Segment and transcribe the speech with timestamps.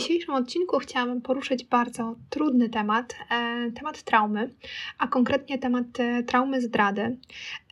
[0.00, 4.54] dzisiejszym odcinku chciałabym poruszyć bardzo trudny temat, e, temat traumy,
[4.98, 7.16] a konkretnie temat e, traumy zdrady.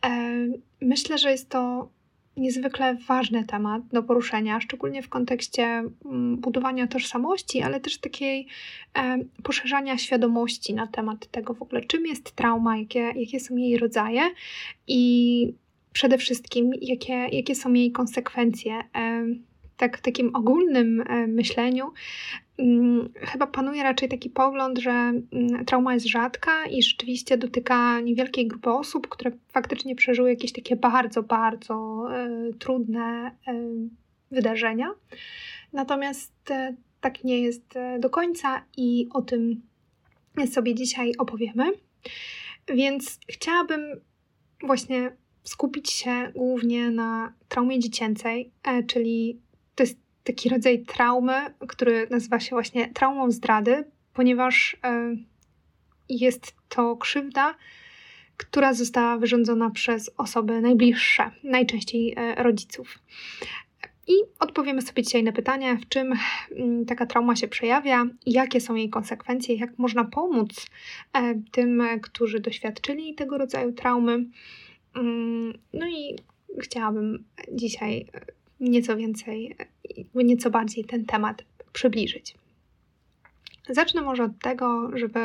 [0.05, 0.47] E,
[0.81, 1.89] myślę, że jest to
[2.37, 8.47] niezwykle ważny temat do poruszenia, szczególnie w kontekście mm, budowania tożsamości, ale też takiej
[9.43, 14.21] poszerzania świadomości na temat tego w ogóle, czym jest trauma, jakie, jakie są jej rodzaje
[14.87, 15.53] i
[15.93, 18.83] przede wszystkim, jakie, jakie są jej konsekwencje.
[19.79, 21.91] Tak w takim ogólnym e, myśleniu
[22.57, 28.47] mm, chyba panuje raczej taki pogląd, że mm, trauma jest rzadka i rzeczywiście dotyka niewielkiej
[28.47, 33.53] grupy osób, które faktycznie przeżyły jakieś takie bardzo, bardzo e, trudne e,
[34.31, 34.91] wydarzenia.
[35.73, 36.33] Natomiast
[37.01, 39.61] tak nie jest do końca i o tym
[40.51, 41.63] sobie dzisiaj opowiemy.
[42.67, 43.81] Więc chciałabym
[44.63, 45.11] właśnie
[45.43, 48.51] skupić się głównie na traumie dziecięcej,
[48.87, 49.39] czyli
[49.79, 55.15] to jest taki rodzaj traumy, który nazywa się właśnie traumą zdrady, ponieważ e,
[56.09, 57.55] jest to krzywda,
[58.37, 62.99] która została wyrządzona przez osoby najbliższe, najczęściej e, rodziców.
[64.07, 66.13] I odpowiemy sobie dzisiaj na pytanie, w czym
[66.51, 70.67] mm, taka trauma się przejawia, jakie są jej konsekwencje, jak można pomóc
[71.13, 74.25] e, tym, którzy doświadczyli tego rodzaju traumy.
[74.95, 76.15] Mm, no i
[76.59, 78.07] chciałabym dzisiaj
[78.59, 79.55] nieco więcej,
[80.15, 81.43] nieco bardziej ten temat
[81.73, 82.35] przybliżyć.
[83.69, 85.19] Zacznę może od tego, żeby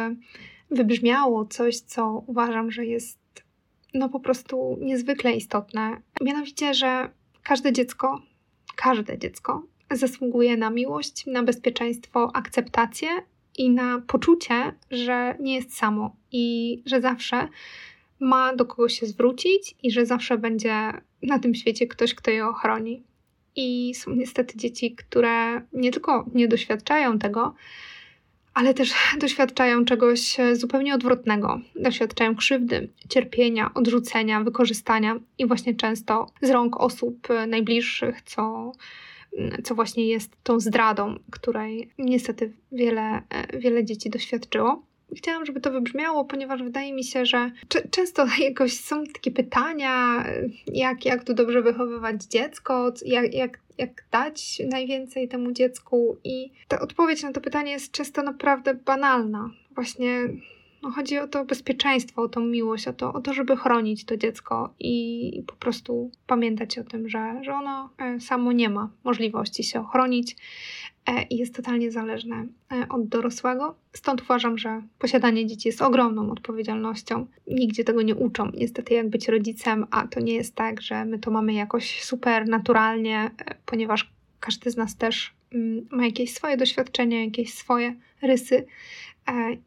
[0.71, 3.19] wybrzmiało coś, co uważam, że jest
[3.95, 6.01] no po prostu niezwykle istotne.
[6.21, 7.11] Mianowicie, że
[7.43, 8.23] każde dziecko,
[8.77, 13.09] każde dziecko zasługuje na miłość, na bezpieczeństwo, akceptację
[13.59, 17.49] i na poczucie, że nie jest samo i że zawsze
[18.21, 20.93] ma do kogo się zwrócić i że zawsze będzie
[21.23, 23.03] na tym świecie ktoś, kto je ochroni.
[23.57, 27.55] I są niestety dzieci, które nie tylko nie doświadczają tego,
[28.55, 31.61] ale też doświadczają czegoś zupełnie odwrotnego.
[31.77, 38.73] Doświadczają krzywdy, cierpienia, odrzucenia, wykorzystania i właśnie często z rąk osób najbliższych, co,
[39.65, 43.23] co właśnie jest tą zdradą, której niestety wiele,
[43.55, 44.83] wiele dzieci doświadczyło
[45.15, 47.51] chciałam, żeby to wybrzmiało, ponieważ wydaje mi się, że
[47.91, 50.25] często jakoś są takie pytania,
[50.67, 56.81] jak, jak tu dobrze wychowywać dziecko, jak, jak, jak dać najwięcej temu dziecku, i ta
[56.81, 59.51] odpowiedź na to pytanie jest często naprawdę banalna.
[59.75, 60.29] Właśnie
[60.85, 64.17] no, chodzi o to bezpieczeństwo, o tą miłość, o to, o to, żeby chronić to
[64.17, 69.65] dziecko i po prostu pamiętać o tym, że, że ono e, samo nie ma możliwości
[69.65, 70.37] się ochronić
[71.07, 73.75] e, i jest totalnie zależne e, od dorosłego.
[73.93, 77.27] Stąd uważam, że posiadanie dzieci jest ogromną odpowiedzialnością.
[77.47, 81.19] Nigdzie tego nie uczą, niestety, jak być rodzicem, a to nie jest tak, że my
[81.19, 83.31] to mamy jakoś super naturalnie,
[83.67, 88.67] ponieważ każdy z nas też mm, ma jakieś swoje doświadczenia, jakieś swoje rysy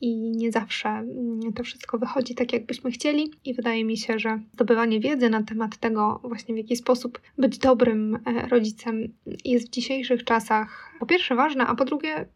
[0.01, 3.31] i nie zawsze mm, to wszystko wychodzi tak, jakbyśmy chcieli.
[3.45, 7.57] I wydaje mi się, że zdobywanie wiedzy na temat tego, właśnie w jaki sposób być
[7.57, 9.13] dobrym e, rodzicem,
[9.45, 12.27] jest w dzisiejszych czasach po pierwsze ważne, a po drugie mm,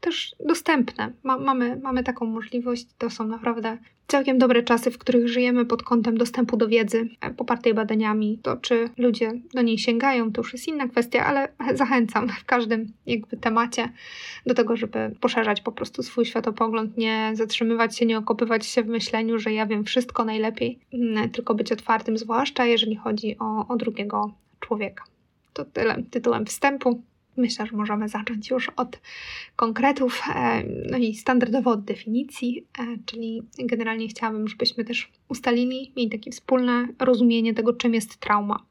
[0.00, 1.12] też dostępne.
[1.22, 5.82] Ma, mamy, mamy taką możliwość, to są naprawdę całkiem dobre czasy, w których żyjemy pod
[5.82, 8.38] kątem dostępu do wiedzy e, popartej badaniami.
[8.42, 12.92] To, czy ludzie do niej sięgają, to już jest inna kwestia, ale zachęcam w każdym
[13.06, 13.88] jakby temacie
[14.46, 18.88] do tego, żeby poszerzać po prostu swój światopogląd, nie zatrzymywać się, nie okopywać się w
[18.88, 23.76] myśleniu, że ja wiem wszystko najlepiej, mm, tylko być otwartym, zwłaszcza jeżeli chodzi o, o
[23.76, 25.04] drugiego człowieka.
[25.52, 27.02] To tyle tytułem wstępu.
[27.36, 29.00] Myślę, że możemy zacząć już od
[29.56, 36.10] konkretów, e, no i standardowo od definicji, e, czyli generalnie chciałabym, żebyśmy też ustalili, mieli
[36.10, 38.64] takie wspólne rozumienie tego, czym jest trauma.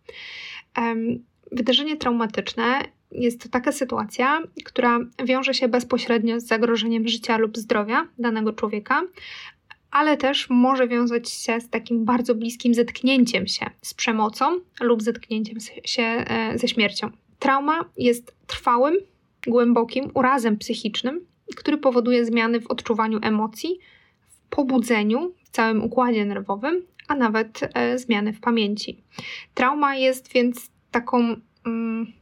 [1.52, 2.82] Wydarzenie traumatyczne
[3.12, 9.02] jest to taka sytuacja, która wiąże się bezpośrednio z zagrożeniem życia lub zdrowia danego człowieka,
[9.92, 15.58] ale też może wiązać się z takim bardzo bliskim zetknięciem się z przemocą lub zetknięciem
[15.86, 17.12] się e, ze śmiercią.
[17.44, 18.96] Trauma jest trwałym,
[19.48, 21.26] głębokim urazem psychicznym,
[21.56, 23.80] który powoduje zmiany w odczuwaniu emocji,
[24.28, 29.04] w pobudzeniu, w całym układzie nerwowym, a nawet e, zmiany w pamięci.
[29.54, 31.36] Trauma jest więc taką
[31.66, 32.14] mm,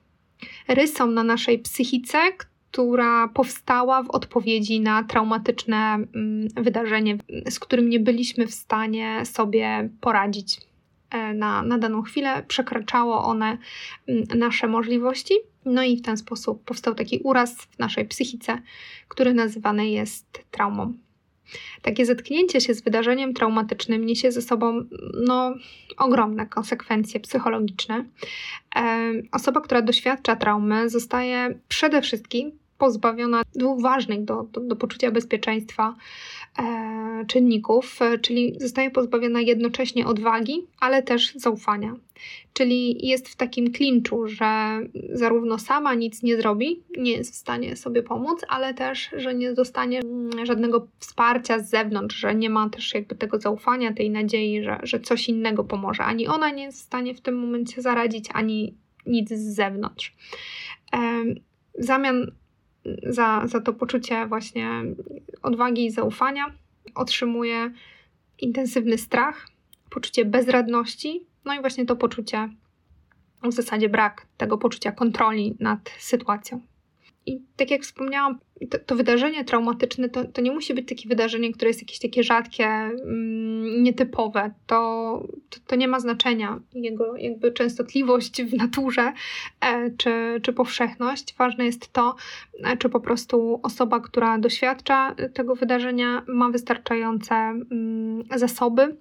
[0.67, 7.17] rysą na naszej psychice, która powstała w odpowiedzi na traumatyczne mm, wydarzenie,
[7.49, 10.70] z którym nie byliśmy w stanie sobie poradzić
[11.33, 13.57] na, na daną chwilę, przekraczało one
[14.35, 15.33] nasze możliwości.
[15.65, 18.61] No i w ten sposób powstał taki uraz w naszej psychice,
[19.07, 20.93] który nazywany jest traumą.
[21.81, 24.85] Takie zetknięcie się z wydarzeniem traumatycznym niesie ze sobą
[25.25, 25.53] no,
[25.97, 28.05] ogromne konsekwencje psychologiczne.
[28.75, 32.51] E, osoba, która doświadcza traumy, zostaje przede wszystkim
[32.81, 35.95] pozbawiona dwóch ważnych do, do, do poczucia bezpieczeństwa
[36.59, 41.95] e, czynników, e, czyli zostaje pozbawiona jednocześnie odwagi, ale też zaufania.
[42.53, 44.79] Czyli jest w takim klinczu, że
[45.13, 49.53] zarówno sama nic nie zrobi, nie jest w stanie sobie pomóc, ale też, że nie
[49.53, 54.63] dostanie mm, żadnego wsparcia z zewnątrz, że nie ma też jakby tego zaufania, tej nadziei,
[54.63, 56.03] że, że coś innego pomoże.
[56.03, 58.75] Ani ona nie jest w stanie w tym momencie zaradzić, ani
[59.05, 60.15] nic z zewnątrz.
[61.79, 62.31] W zamian
[63.03, 64.83] za, za to poczucie właśnie
[65.41, 66.45] odwagi i zaufania
[66.95, 67.71] otrzymuje
[68.39, 69.47] intensywny strach,
[69.89, 72.49] poczucie bezradności, no i właśnie to poczucie,
[73.43, 76.61] w zasadzie brak tego poczucia kontroli nad sytuacją.
[77.25, 78.39] I tak jak wspomniałam,
[78.69, 82.23] to, to, wydarzenie traumatyczne to, to nie musi być takie wydarzenie, które jest jakieś takie
[82.23, 84.51] rzadkie, mm, nietypowe.
[84.67, 84.77] To,
[85.49, 89.13] to, to, nie ma znaczenia jego jakby częstotliwość w naturze
[89.61, 91.35] e, czy, czy powszechność.
[91.37, 92.15] Ważne jest to,
[92.63, 98.95] e, czy po prostu osoba, która doświadcza tego wydarzenia, ma wystarczające mm, zasoby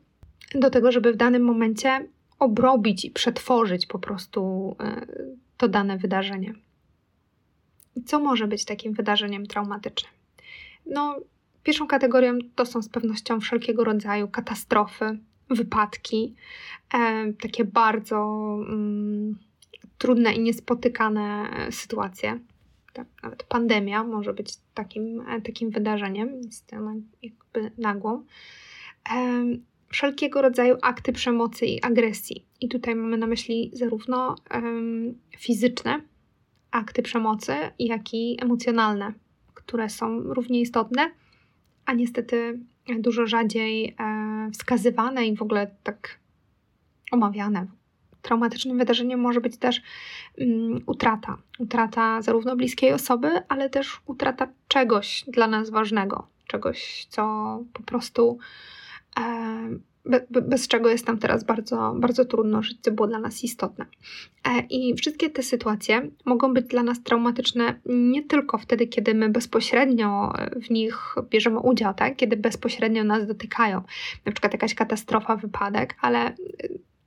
[0.54, 2.08] do tego, żeby w danym momencie
[2.38, 5.06] obrobić i przetworzyć po prostu e,
[5.56, 6.54] to dane wydarzenie.
[8.06, 10.12] Co może być takim wydarzeniem traumatycznym?
[10.86, 11.16] No,
[11.62, 15.18] pierwszą kategorią to są z pewnością wszelkiego rodzaju katastrofy,
[15.50, 16.34] wypadki,
[16.94, 19.38] e, takie bardzo mm,
[19.98, 22.40] trudne i niespotykane sytuacje.
[22.92, 28.24] Tak, nawet pandemia może być takim, e, takim wydarzeniem, jest ona jakby nagłą.
[29.12, 29.44] E,
[29.88, 32.46] wszelkiego rodzaju akty przemocy i agresji.
[32.60, 34.34] I tutaj mamy na myśli zarówno
[35.38, 36.00] fizyczne,
[36.70, 39.12] akty przemocy, jak i emocjonalne,
[39.54, 41.10] które są równie istotne,
[41.86, 42.58] a niestety
[42.98, 46.18] dużo rzadziej e, wskazywane i w ogóle tak
[47.12, 47.66] omawiane.
[48.22, 49.82] Traumatycznym wydarzeniem może być też
[50.38, 51.36] um, utrata.
[51.58, 57.22] Utrata zarówno bliskiej osoby, ale też utrata czegoś dla nas ważnego, czegoś, co
[57.72, 58.38] po prostu
[59.16, 59.82] be,
[60.28, 63.86] bez czego jest nam teraz bardzo, bardzo trudno żyć, co było dla nas istotne.
[64.44, 69.28] E, I wszystkie te sytuacje mogą być dla nas traumatyczne nie tylko wtedy, kiedy my
[69.28, 70.32] bezpośrednio
[70.66, 72.16] w nich bierzemy udział, tak?
[72.16, 73.82] kiedy bezpośrednio nas dotykają,
[74.24, 76.34] na przykład jakaś katastrofa, wypadek, ale e,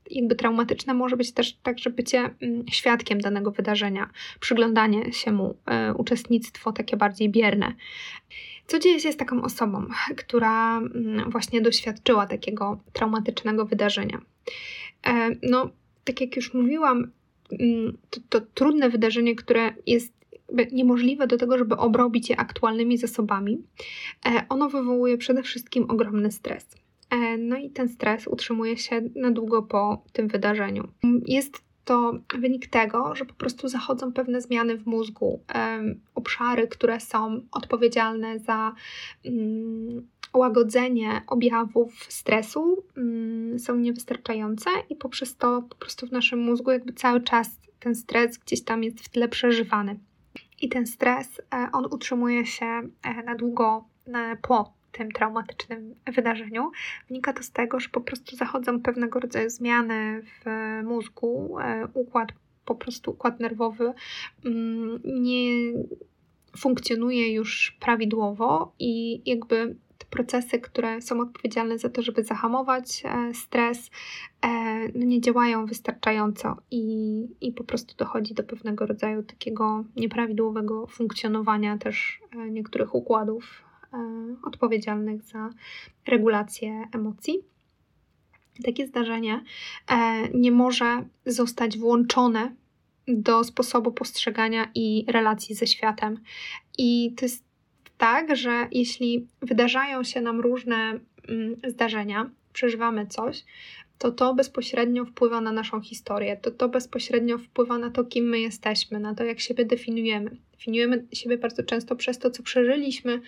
[0.10, 5.94] jakby traumatyczne może być też także bycie mm, świadkiem danego wydarzenia, przyglądanie się mu, e,
[5.94, 7.74] uczestnictwo takie bardziej bierne.
[8.74, 9.86] Co dzieje się z taką osobą,
[10.16, 14.22] która mm, właśnie doświadczyła takiego traumatycznego wydarzenia?
[15.08, 15.70] E, no,
[16.04, 17.12] tak jak już mówiłam,
[17.60, 20.14] mm, to, to trudne wydarzenie, które jest
[20.72, 23.64] niemożliwe do tego, żeby obrobić je aktualnymi zasobami,
[24.26, 26.66] e, ono wywołuje przede wszystkim ogromny stres.
[27.10, 30.88] E, no i ten stres utrzymuje się na długo po tym wydarzeniu.
[31.28, 35.40] Jest to wynik tego, że po prostu zachodzą pewne zmiany w mózgu,
[36.16, 38.76] obszary, które są odpowiedzialne za
[39.26, 46.72] um, łagodzenie objawów stresu, um, są niewystarczające i poprzez to po prostu w naszym mózgu
[46.72, 50.00] jakby cały czas ten stres gdzieś tam jest w tle przeżywany.
[50.62, 53.86] I ten stres, e, on utrzymuje się e, na długo
[54.42, 56.72] po tym traumatycznym wydarzeniu.
[57.08, 60.46] Wynika to z tego, że po prostu zachodzą pewnego rodzaju zmiany w
[60.84, 62.30] mózgu, e, układ,
[62.66, 63.94] po prostu układ nerwowy
[64.46, 65.74] mm, nie
[66.58, 69.76] funkcjonuje już prawidłowo i jakby
[70.10, 73.92] procesy, które są odpowiedzialne za to, żeby zahamować e, stres,
[74.42, 74.50] e,
[74.96, 76.86] no nie działają wystarczająco i,
[77.42, 83.64] i po prostu dochodzi do pewnego rodzaju takiego nieprawidłowego funkcjonowania też niektórych układów
[84.44, 85.50] odpowiedzialnych za
[86.08, 87.40] regulację emocji.
[88.66, 89.44] Takie zdarzenie
[89.88, 92.56] e, nie może zostać włączone
[93.08, 96.20] do sposobu postrzegania i relacji ze światem.
[96.78, 97.44] I to jest
[97.98, 103.44] tak, że jeśli wydarzają się nam różne mm, zdarzenia, przeżywamy coś,
[104.04, 108.40] to to bezpośrednio wpływa na naszą historię, to to bezpośrednio wpływa na to, kim my
[108.40, 110.38] jesteśmy, na to, jak siebie definiujemy.
[110.52, 113.22] Definiujemy siebie bardzo często przez to, co przeżyliśmy,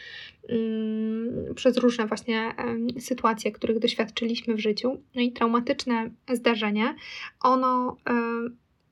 [0.50, 2.56] um, przez różne właśnie
[3.00, 5.02] sytuacje, których doświadczyliśmy w życiu.
[5.16, 6.96] No i traumatyczne zdarzenie,
[7.42, 7.98] ono,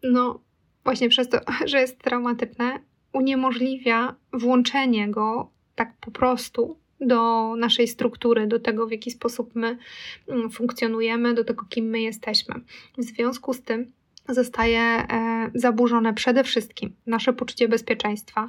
[0.03, 0.39] no
[0.83, 1.39] właśnie przez to,
[1.71, 2.79] że jest traumatyczne,
[3.13, 9.77] uniemożliwia włączenie go tak po prostu do naszej struktury, do tego, w jaki sposób my
[10.27, 12.55] mm, funkcjonujemy, do tego, kim my jesteśmy.
[12.97, 13.91] W związku z tym
[14.29, 18.45] zostaje e, zaburzone przede wszystkim nasze poczucie bezpieczeństwa,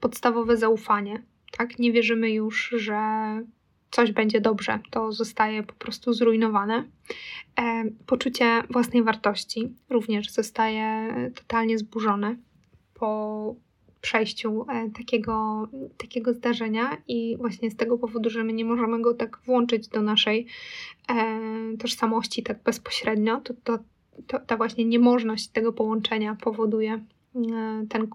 [0.00, 1.22] podstawowe zaufanie.
[1.58, 1.78] Tak?
[1.78, 3.00] Nie wierzymy już, że
[3.90, 6.84] coś będzie dobrze, to zostaje po prostu zrujnowane.
[7.60, 12.36] E, poczucie własnej wartości również zostaje totalnie zburzone
[12.94, 13.54] po
[14.00, 19.14] przejściu e, takiego, takiego zdarzenia i właśnie z tego powodu, że my nie możemy go
[19.14, 20.46] tak włączyć do naszej
[21.10, 21.40] e,
[21.78, 23.78] tożsamości tak bezpośrednio, to, to,
[24.26, 28.06] to ta właśnie niemożność tego połączenia powoduje e, ten,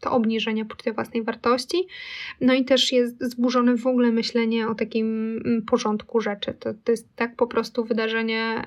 [0.00, 1.86] to obniżenie poczucia własnej wartości.
[2.40, 6.54] No i też jest zburzone w ogóle myślenie o takim mm, porządku rzeczy.
[6.54, 8.66] To, to jest tak po prostu wydarzenie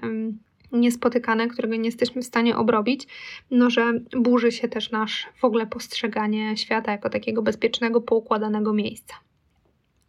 [0.71, 3.07] niespotykane, którego nie jesteśmy w stanie obrobić,
[3.51, 9.15] no że burzy się też nasz w ogóle postrzeganie świata jako takiego bezpiecznego, poukładanego miejsca.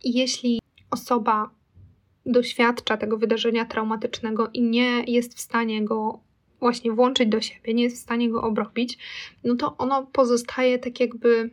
[0.04, 1.50] Jeśli osoba
[2.26, 6.20] doświadcza tego wydarzenia traumatycznego i nie jest w stanie go
[6.60, 8.98] właśnie włączyć do siebie, nie jest w stanie go obrobić,
[9.44, 11.50] no to ono pozostaje tak jakby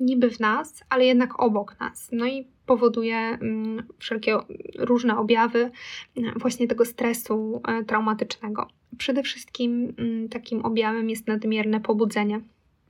[0.00, 2.08] niby w nas, ale jednak obok nas.
[2.12, 4.36] No i powoduje mm, wszelkie
[4.78, 5.70] różne objawy
[6.16, 8.68] mm, właśnie tego stresu e, traumatycznego.
[8.98, 12.40] Przede wszystkim mm, takim objawem jest nadmierne pobudzenie.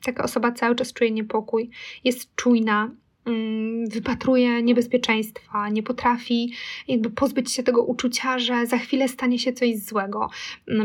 [0.04, 1.70] Taka osoba cały czas czuje niepokój,
[2.04, 2.90] jest czujna,
[3.88, 6.52] wypatruje niebezpieczeństwa, nie potrafi
[6.88, 10.30] jakby pozbyć się tego uczucia, że za chwilę stanie się coś złego.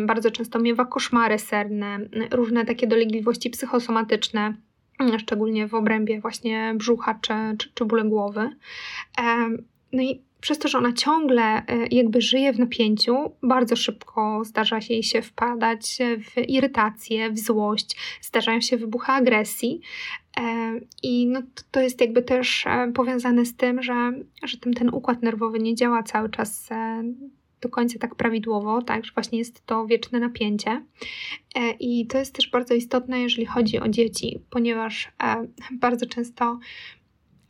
[0.05, 2.00] Bardzo często miewa koszmary serne,
[2.31, 4.53] różne takie dolegliwości psychosomatyczne
[5.20, 8.50] szczególnie w obrębie właśnie brzucha czy, czy, czy bóle głowy.
[9.93, 14.81] No i przez to, że ona ciągle e, jakby żyje w napięciu, bardzo szybko zdarza
[14.81, 19.81] się jej się wpadać w irytację, w złość, zdarzają się wybuchy agresji.
[21.03, 21.41] I no
[21.72, 24.12] to jest jakby też e, powiązane z tym, że,
[24.43, 27.03] że ten, ten układ nerwowy nie działa cały czas e,
[27.62, 30.86] do końca tak prawidłowo, tak, że właśnie jest to wieczne napięcie.
[31.56, 36.60] E, I to jest też bardzo istotne, jeżeli chodzi o dzieci, ponieważ e, bardzo często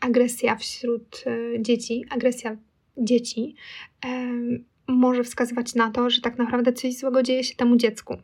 [0.02, 2.58] agresja wśród e, dzieci, agresja
[2.98, 3.56] dzieci
[4.88, 8.18] może wskazywać na to, że tak naprawdę coś złego dzieje się temu dziecku.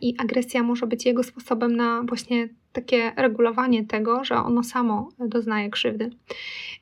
[0.00, 5.70] I agresja może być jego sposobem na właśnie takie regulowanie tego, że ono samo doznaje
[5.70, 6.10] krzywdy.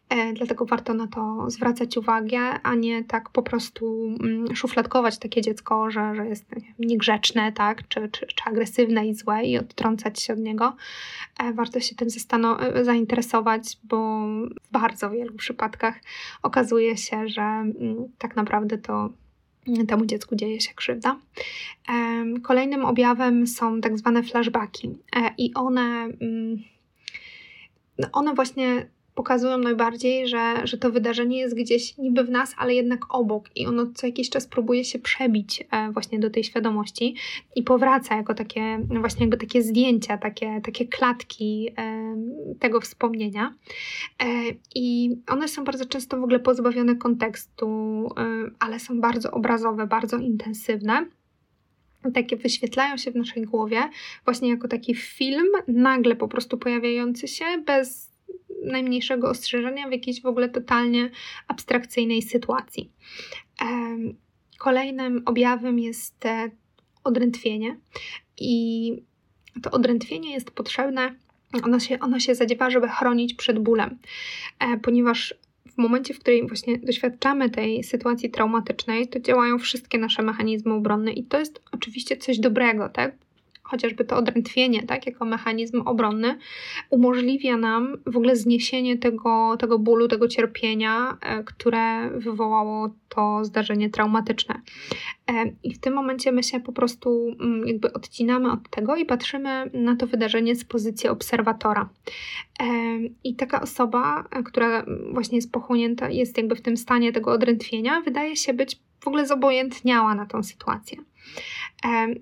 [0.09, 5.43] E, dlatego warto na to zwracać uwagę, a nie tak po prostu mm, szufladkować takie
[5.43, 6.45] dziecko, że, że jest
[6.79, 10.77] niegrzeczne, tak, czy, czy, czy agresywne i złe i odtrącać się od niego.
[11.41, 12.09] E, warto się tym
[12.61, 14.27] e, zainteresować, bo
[14.63, 16.01] w bardzo wielu przypadkach
[16.43, 19.11] okazuje się, że mm, tak naprawdę to
[19.89, 21.19] temu dziecku dzieje się krzywda.
[22.43, 24.99] Kolejnym objawem są tak zwane flashbacki
[25.39, 26.57] i one, mm,
[27.99, 28.87] no one właśnie
[29.19, 33.67] pokazują najbardziej, że, że to wydarzenie jest gdzieś niby w nas, ale jednak obok i
[33.67, 37.15] ono co jakiś czas próbuje się przebić e, właśnie do tej świadomości
[37.57, 42.17] i powraca jako takie właśnie jakby takie zdjęcia, takie, takie klatki e,
[42.59, 43.55] tego wspomnienia.
[44.23, 44.27] E,
[44.75, 47.69] i one są bardzo często w ogóle pozbawione kontekstu,
[48.59, 51.07] ale są bardzo obrazowe, bardzo intensywne.
[52.15, 53.89] Takie wyświetlają się w naszej głowie,
[54.25, 58.18] właśnie jako taki film, nagle po prostu pojawiający się bez
[58.73, 61.11] najmniejszego ostrzeżenia w jakiejś w ogóle totalnie
[61.49, 62.93] abstrakcyjnej sytuacji.
[64.59, 66.25] Kolejnym objawem jest
[67.05, 67.77] odrętwienie
[68.41, 68.93] i
[69.63, 71.15] to odrętwienie jest potrzebne,
[71.65, 73.99] ono się, ono się zadziewa, żeby chronić przed bólem,
[74.59, 75.35] e, ponieważ
[75.67, 81.13] w momencie, w którym właśnie doświadczamy tej sytuacji traumatycznej, to działają wszystkie nasze mechanizmy obronne
[81.13, 83.15] i to jest oczywiście coś dobrego, tak?
[83.69, 86.39] Chociażby to odrętwienie, tak, jako mechanizm obronny,
[86.91, 93.91] umożliwia nam w ogóle zniesienie tego, tego bólu, tego cierpienia, e, które wywołało to zdarzenie
[93.91, 94.61] traumatyczne.
[95.31, 99.05] E, I w tym momencie my się po prostu mm, jakby odcinamy od tego i
[99.05, 101.89] patrzymy na to wydarzenie z pozycji obserwatora.
[102.61, 102.65] E,
[103.25, 108.37] I taka osoba, która właśnie jest pochłonięta, jest jakby w tym stanie tego odrętwienia, wydaje
[108.37, 110.99] się być w ogóle zobojętniała na tą sytuację.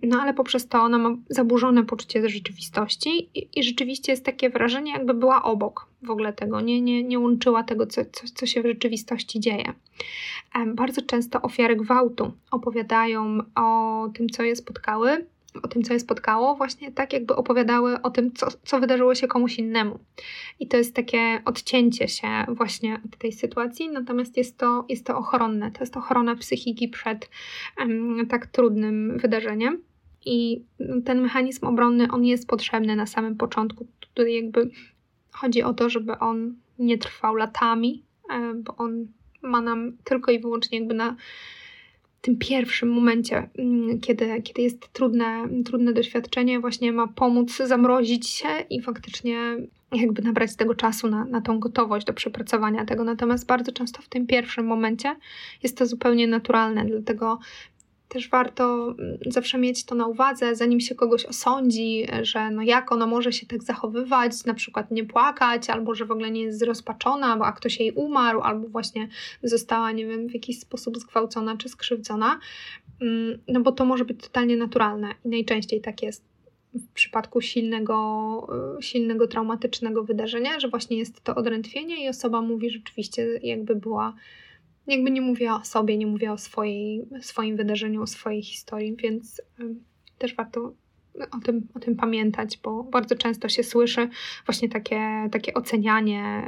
[0.02, 4.92] No ale poprzez to ona ma zaburzone poczucie rzeczywistości i, i, rzeczywiście jest takie wrażenie,
[4.92, 8.62] jakby była obok w ogóle tego, nie, nie, nie łączyła tego, co, co, co się
[8.62, 9.72] w rzeczywistości dzieje.
[10.66, 15.26] Bardzo często ofiary gwałtu opowiadają o tym, co je spotkały,
[15.62, 19.28] o tym, co je spotkało, właśnie tak jakby opowiadały o tym, co, co wydarzyło się
[19.28, 19.98] komuś innemu.
[20.60, 25.18] I to jest takie odcięcie się właśnie od tej sytuacji, natomiast jest to, jest to
[25.18, 27.30] ochronne, to jest ochrona psychiki przed
[27.78, 29.82] um, tak trudnym wydarzeniem.
[30.25, 30.64] I
[31.04, 33.86] ten mechanizm obronny, on jest potrzebny na samym początku.
[34.00, 34.70] Tutaj jakby
[35.30, 39.06] chodzi o to, żeby on nie trwał latami, e, bo on
[39.42, 41.16] ma nam tylko i wyłącznie jakby na
[42.20, 48.49] tym pierwszym momencie, mm, kiedy, kiedy jest trudne, trudne doświadczenie, właśnie ma pomóc zamrozić się
[48.70, 49.56] i faktycznie
[49.92, 53.04] jakby nabrać tego czasu na, na tą gotowość do przepracowania tego.
[53.04, 55.16] Natomiast bardzo często w tym pierwszym momencie
[55.62, 57.38] jest to zupełnie naturalne, dlatego
[58.08, 62.92] też warto mm, zawsze mieć to na uwadze, zanim się kogoś osądzi, że no jak
[62.92, 66.58] ona może się tak zachowywać, na przykład nie płakać, albo że w ogóle nie jest
[66.58, 69.08] zrozpaczona, a ktoś jej umarł, albo właśnie
[69.42, 72.40] została, nie wiem, w jakiś sposób zgwałcona czy skrzywdzona.
[73.00, 76.25] Mm, no bo to może być totalnie naturalne i najczęściej tak jest
[76.75, 77.96] w przypadku silnego,
[78.78, 84.14] y, silnego traumatycznego wydarzenia, że właśnie jest to odrętwienie i osoba mówi rzeczywiście, jakby była,
[84.87, 89.43] jakby nie mówiła o sobie, nie mówiła o swojej, swoim wydarzeniu, o swojej historii, więc
[90.19, 90.73] też warto
[91.33, 94.09] o tym, o tym pamiętać, bo bardzo często się słyszy
[94.47, 96.45] właśnie takie, takie ocenianie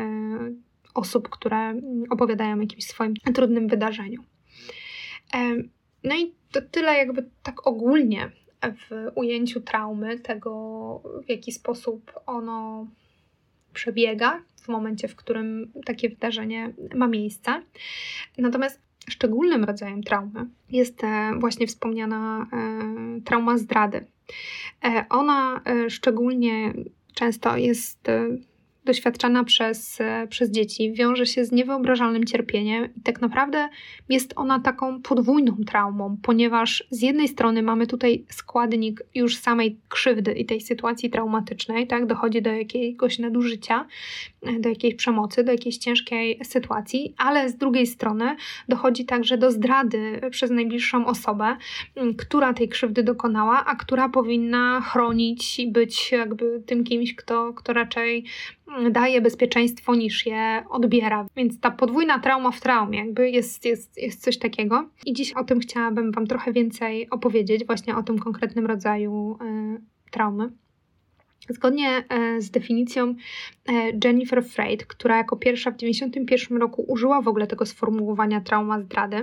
[0.50, 1.80] y, osób, które
[2.10, 4.22] opowiadają o jakimś swoim trudnym wydarzeniu.
[6.04, 8.30] No i to tyle jakby tak ogólnie
[8.62, 10.52] w ujęciu traumy, tego
[11.26, 12.86] w jaki sposób ono
[13.72, 17.62] przebiega w momencie, w którym takie wydarzenie ma miejsce.
[18.38, 24.06] Natomiast szczególnym rodzajem traumy jest e, właśnie wspomniana e, trauma zdrady.
[24.84, 26.72] E, ona szczególnie
[27.14, 28.08] często jest
[28.88, 33.68] doświadczana przez, e, przez dzieci wiąże się z niewyobrażalnym cierpieniem i tak naprawdę
[34.08, 40.32] jest ona taką podwójną traumą, ponieważ z jednej strony mamy tutaj składnik już samej krzywdy
[40.32, 43.86] i tej sytuacji traumatycznej, tak, dochodzi do jakiegoś nadużycia,
[44.42, 48.36] e, do jakiejś przemocy, do jakiejś ciężkiej sytuacji, ale z drugiej strony
[48.68, 51.56] dochodzi także do zdrady przez najbliższą osobę,
[52.18, 57.72] która tej krzywdy dokonała, a która powinna chronić i być jakby tym kimś, kto, kto
[57.72, 58.24] raczej
[58.90, 61.26] daje bezpieczeństwo niż je odbiera.
[61.36, 64.88] Więc ta podwójna trauma w traumie jakby jest, jest, jest coś takiego.
[65.06, 70.10] I dziś o tym chciałabym Wam trochę więcej opowiedzieć, właśnie o tym konkretnym rodzaju y,
[70.10, 70.50] traumy.
[71.48, 73.14] Zgodnie e, z definicją
[73.68, 73.72] e,
[74.04, 79.16] Jennifer Freud, która jako pierwsza w 1991 roku użyła w ogóle tego sformułowania trauma zdrady,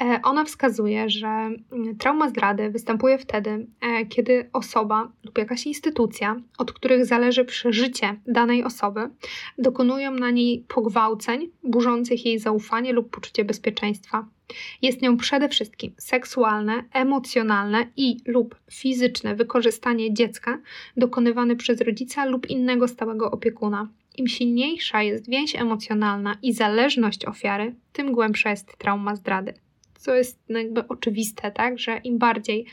[0.00, 3.66] e, ona wskazuje, że mm, trauma zdrady występuje wtedy,
[4.08, 9.00] kiedy osoba lub jakaś instytucja, od których zależy przeżycie danej osoby,
[9.58, 14.26] dokonują na niej pogwałceń burzących jej zaufanie lub poczucie bezpieczeństwa
[14.82, 20.58] jest nią przede wszystkim seksualne, emocjonalne i lub fizyczne wykorzystanie dziecka
[20.96, 23.88] dokonywane przez rodzica lub innego stałego opiekuna.
[24.16, 29.54] Im silniejsza jest więź emocjonalna i zależność ofiary, tym głębsza jest trauma zdrady.
[29.98, 32.66] Co jest jakby oczywiste, tak, że im bardziej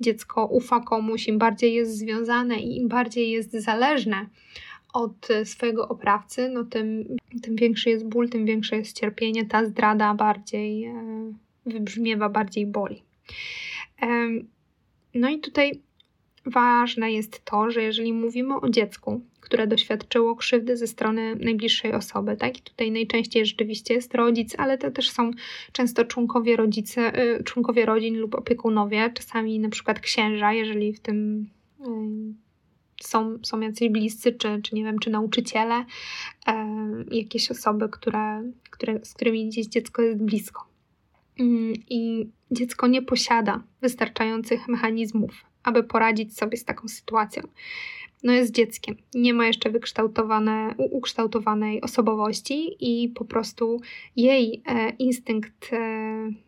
[0.00, 4.26] dziecko ufa komuś, im bardziej jest związane i im bardziej jest zależne
[4.96, 10.14] od swojego oprawcy, no tym, tym większy jest ból, tym większe jest cierpienie, ta zdrada
[10.14, 10.94] bardziej e,
[11.66, 13.02] wybrzmiewa, bardziej boli.
[15.14, 15.80] No i tutaj
[16.46, 22.36] ważne jest to, że jeżeli mówimy o dziecku, które doświadczyło krzywdy ze strony najbliższej osoby,
[22.36, 22.58] tak?
[22.58, 25.30] I tutaj najczęściej rzeczywiście jest rodzic, ale to też są
[25.72, 31.48] często członkowie rodzice, y, członkowie rodzin lub opiekunowie, czasami na przykład księża, jeżeli w tym
[33.00, 35.84] są, są jacyś bliscy, czy, czy nie wiem, czy nauczyciele,
[37.10, 40.66] jakieś osoby, które, które, z którymi gdzieś dziecko jest blisko.
[41.40, 47.42] Mm, I dziecko nie posiada wystarczających mechanizmów, aby poradzić sobie z taką sytuacją.
[48.22, 53.80] No jest dzieckiem, nie ma jeszcze wykształtowane, ukształtowanej osobowości i po prostu
[54.16, 55.78] jej e, instynkt e,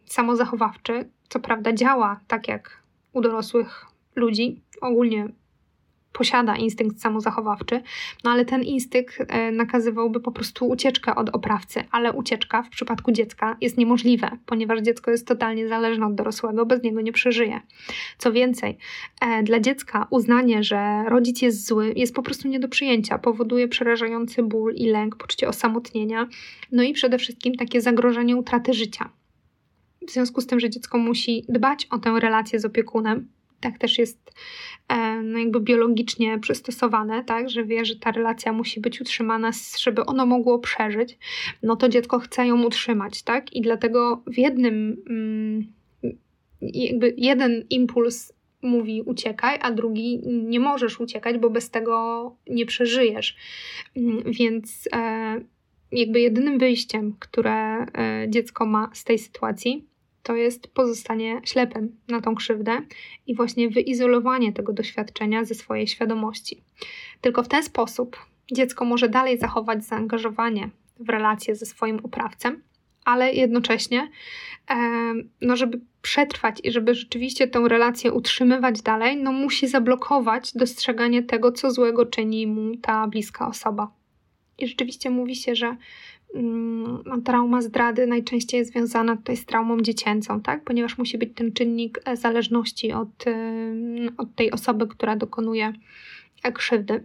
[0.06, 2.82] samozachowawczy, co prawda działa tak jak
[3.12, 5.28] u dorosłych ludzi, ogólnie
[6.18, 7.82] posiada instynkt samozachowawczy,
[8.24, 13.12] no ale ten instynkt e, nakazywałby po prostu ucieczkę od oprawcy, ale ucieczka w przypadku
[13.12, 17.60] dziecka jest niemożliwe, ponieważ dziecko jest totalnie zależne od dorosłego, bez niego nie przeżyje.
[18.18, 18.78] Co więcej,
[19.20, 23.68] e, dla dziecka uznanie, że rodzic jest zły, jest po prostu nie do przyjęcia, powoduje
[23.68, 26.28] przerażający ból i lęk, poczucie osamotnienia,
[26.72, 29.10] no i przede wszystkim takie zagrożenie utraty życia.
[30.08, 33.28] W związku z tym, że dziecko musi dbać o tę relację z opiekunem,
[33.60, 34.32] tak też jest
[34.88, 40.04] e, no jakby biologicznie przystosowane, tak, że wie, że ta relacja musi być utrzymana, żeby
[40.04, 41.18] ono mogło przeżyć,
[41.62, 43.52] no to dziecko chce ją utrzymać, tak?
[43.52, 45.72] I dlatego w jednym mm,
[46.60, 53.36] jakby jeden impuls mówi uciekaj, a drugi nie możesz uciekać, bo bez tego nie przeżyjesz.
[53.96, 55.40] Mm, więc e,
[55.92, 59.87] jakby jedynym wyjściem, które e, dziecko ma z tej sytuacji,
[60.28, 62.80] to jest pozostanie ślepym na tą krzywdę
[63.26, 66.62] i właśnie wyizolowanie tego doświadczenia ze swojej świadomości.
[67.20, 68.16] Tylko w ten sposób
[68.52, 72.62] dziecko może dalej zachować zaangażowanie w relacje ze swoim oprawcem,
[73.04, 74.10] ale jednocześnie,
[75.40, 81.52] no żeby przetrwać i żeby rzeczywiście tę relację utrzymywać dalej, no musi zablokować dostrzeganie tego,
[81.52, 83.92] co złego czyni mu ta bliska osoba.
[84.58, 85.76] I rzeczywiście mówi się, że
[86.34, 90.64] no, trauma zdrady najczęściej jest związana tutaj z traumą dziecięcą, tak?
[90.64, 93.24] ponieważ musi być ten czynnik e, zależności od,
[94.18, 95.72] od tej osoby, która dokonuje
[96.54, 97.04] krzywdy.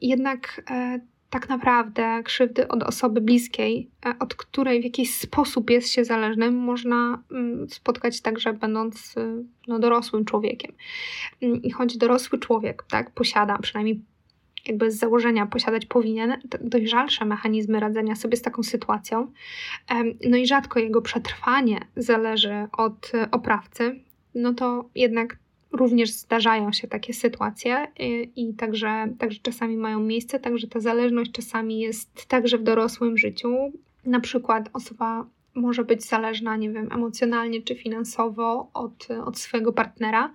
[0.00, 0.62] Jednak
[1.32, 6.54] tak naprawdę krzywdy od osoby bliskiej, e, od której w jakiś sposób jest się zależnym,
[6.54, 9.14] można mm, spotkać także będąc
[9.68, 10.72] no, dorosłym człowiekiem.
[11.42, 14.00] Mm, I choć dorosły człowiek tak, posiada, przynajmniej
[14.66, 19.32] jakby z założenia posiadać powinien dojrzalsze mechanizmy radzenia sobie z taką sytuacją,
[20.24, 24.00] no i rzadko jego przetrwanie zależy od e, oprawcy,
[24.34, 25.36] no to jednak
[25.72, 31.32] również zdarzają się takie sytuacje i, i także, także czasami mają miejsce, także ta zależność
[31.32, 33.72] czasami jest także w dorosłym życiu.
[34.04, 40.26] Na przykład osoba może być zależna, nie wiem, emocjonalnie czy finansowo od, od swojego partnera,
[40.26, 40.32] e,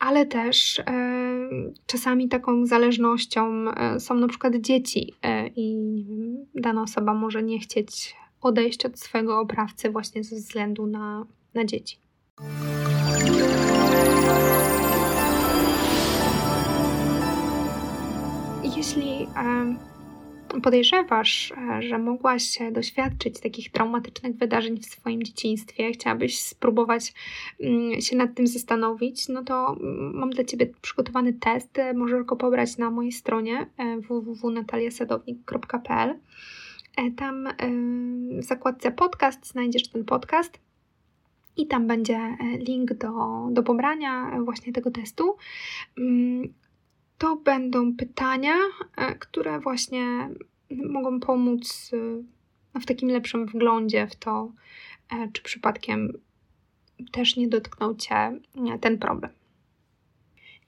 [0.00, 0.84] ale też e,
[1.86, 5.14] czasami taką zależnością e, są na przykład dzieci
[5.56, 5.76] i
[6.54, 11.98] dana osoba może nie chcieć odejść od swojego oprawcy właśnie ze względu na, na dzieci.
[18.76, 19.26] Jeśli
[20.62, 27.12] podejrzewasz, e, że mogłaś doświadczyć takich traumatycznych wydarzeń w swoim dzieciństwie, chciałabyś spróbować
[27.60, 31.78] mm, się nad tym zastanowić, no to mm, mam dla Ciebie przygotowany test.
[31.94, 36.14] Możesz go pobrać na mojej stronie e, www.nataliasadownik.pl.
[36.96, 37.48] E, tam
[38.38, 40.60] w zakładce podcast znajdziesz ten podcast
[41.56, 43.10] i tam będzie link do,
[43.50, 45.36] do pobrania właśnie tego testu.
[47.18, 48.54] To będą pytania,
[48.96, 50.28] e, które właśnie
[50.70, 51.90] mogą pomóc
[52.74, 54.52] e, w takim lepszym wglądzie w to,
[55.12, 56.12] e, czy przypadkiem
[57.12, 58.40] też nie dotknął Cię
[58.80, 59.32] ten problem.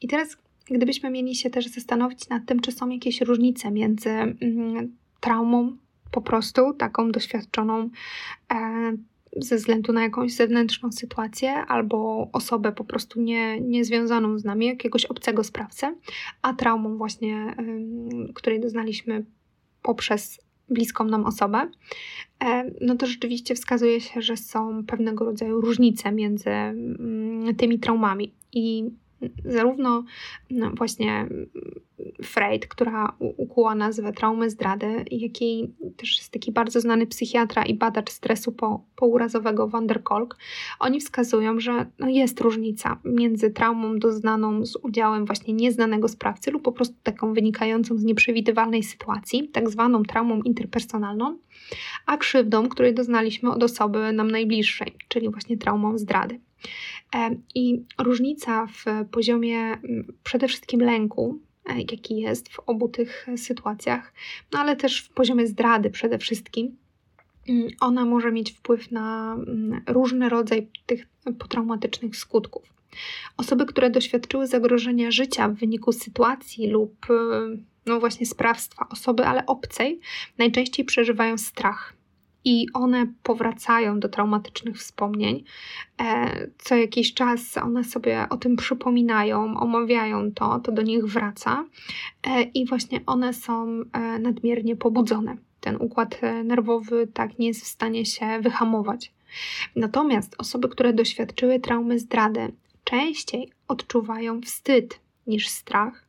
[0.00, 4.96] I teraz, gdybyśmy mieli się też zastanowić nad tym, czy są jakieś różnice między mm,
[5.20, 5.76] traumą
[6.10, 7.90] po prostu, taką doświadczoną
[9.36, 15.04] ze względu na jakąś zewnętrzną sytuację albo osobę po prostu nie, niezwiązaną z nami, jakiegoś
[15.04, 15.94] obcego sprawcę,
[16.42, 17.56] a traumą właśnie,
[18.34, 19.24] której doznaliśmy
[19.82, 21.70] poprzez bliską nam osobę,
[22.80, 28.34] no to rzeczywiście wskazuje się, że są pewnego rodzaju różnice między mm, tymi traumami.
[28.52, 28.84] I
[29.44, 30.04] zarówno
[30.50, 31.28] no właśnie
[32.22, 37.74] Freud, która ukuła nazwę traumy zdrady, jak i też jest taki bardzo znany psychiatra i
[37.74, 40.36] badacz stresu po, pourazowego Van der Kolk,
[40.80, 46.62] oni wskazują, że no jest różnica między traumą doznaną z udziałem właśnie nieznanego sprawcy lub
[46.62, 51.38] po prostu taką wynikającą z nieprzewidywalnej sytuacji, tak zwaną traumą interpersonalną,
[52.06, 56.40] a krzywdą, której doznaliśmy od osoby nam najbliższej, czyli właśnie traumą zdrady.
[57.14, 59.78] E, I różnica w poziomie
[60.24, 64.12] przede wszystkim lęku, e, jaki jest w obu tych sytuacjach,
[64.52, 66.76] no ale też w poziomie zdrady przede wszystkim,
[67.80, 69.36] ona może mieć wpływ na
[69.86, 71.06] różny rodzaj tych
[71.38, 72.62] potraumatycznych skutków.
[73.36, 77.06] Osoby, które doświadczyły zagrożenia życia w wyniku sytuacji lub
[77.86, 80.00] no właśnie sprawstwa osoby, ale obcej,
[80.38, 81.97] najczęściej przeżywają strach
[82.48, 85.44] i one powracają do traumatycznych wspomnień.
[86.00, 91.64] E, co jakiś czas one sobie o tym przypominają, omawiają to, to do nich wraca
[92.22, 95.36] e, i właśnie one są e, nadmiernie pobudzone.
[95.60, 99.12] Ten układ nerwowy tak nie jest w stanie się wyhamować.
[99.76, 102.52] Natomiast osoby, które doświadczyły traumy zdrady,
[102.84, 106.06] częściej odczuwają wstyd niż strach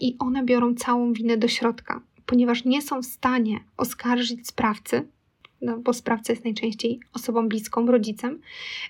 [0.00, 5.08] i one biorą całą winę do środka, ponieważ nie są w stanie oskarżyć sprawcy
[5.62, 8.40] no bo sprawca jest najczęściej osobą bliską, rodzicem,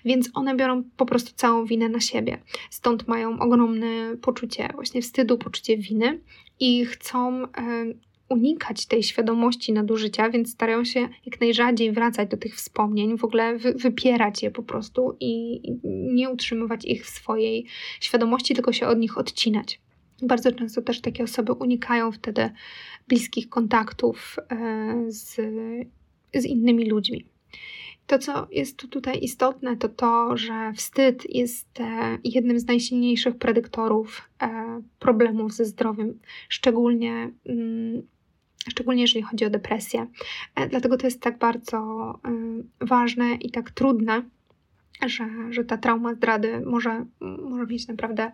[0.05, 2.41] więc one biorą po prostu całą winę na siebie.
[2.69, 6.19] Stąd mają ogromne poczucie właśnie wstydu, poczucie winy
[6.59, 7.43] i chcą
[8.31, 13.57] unikać tej świadomości nadużycia, więc starają się jak najrzadziej wracać do tych wspomnień, w ogóle
[13.57, 15.61] wy, wypierać je po prostu i
[16.13, 17.65] nie utrzymywać ich w swojej
[17.99, 19.79] świadomości, tylko się od nich odcinać.
[20.21, 22.49] Bardzo często też takie osoby unikają wtedy
[23.07, 25.37] bliskich kontaktów e, z
[26.33, 27.25] z innymi ludźmi.
[28.07, 33.37] To, co jest tu tutaj istotne, to to, że wstyd jest e, jednym z najsilniejszych
[33.37, 38.01] predyktorów e, problemów ze zdrowiem, szczególnie, mm,
[38.69, 40.07] szczególnie jeżeli chodzi o depresję.
[40.55, 42.13] E, dlatego to jest tak bardzo
[42.81, 44.23] ważne i tak trudne,
[45.07, 47.05] że, że ta trauma zdrady może,
[47.49, 48.31] może mieć naprawdę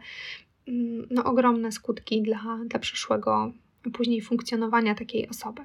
[0.68, 3.52] mm, no, ogromne skutki dla, dla przyszłego
[3.94, 5.62] później funkcjonowania takiej osoby.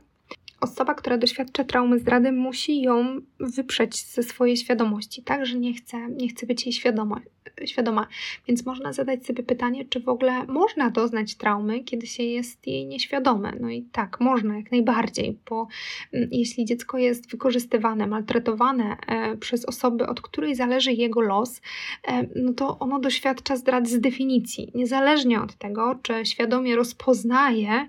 [0.62, 6.08] Osoba, która doświadcza traumy zdrady, musi ją wyprzeć ze swojej świadomości, tak, że nie chce,
[6.08, 7.20] nie chce być jej świadoma,
[7.64, 8.06] świadoma.
[8.48, 12.86] Więc można zadać sobie pytanie, czy w ogóle można doznać traumy, kiedy się jest jej
[12.86, 13.52] nieświadome.
[13.60, 15.68] No i tak, można, jak najbardziej, bo
[16.12, 21.60] mm, jeśli dziecko jest wykorzystywane, maltretowane e, przez osoby, od której zależy jego los,
[22.08, 27.88] e, no to ono doświadcza zdrad z definicji, niezależnie od tego, czy świadomie rozpoznaje,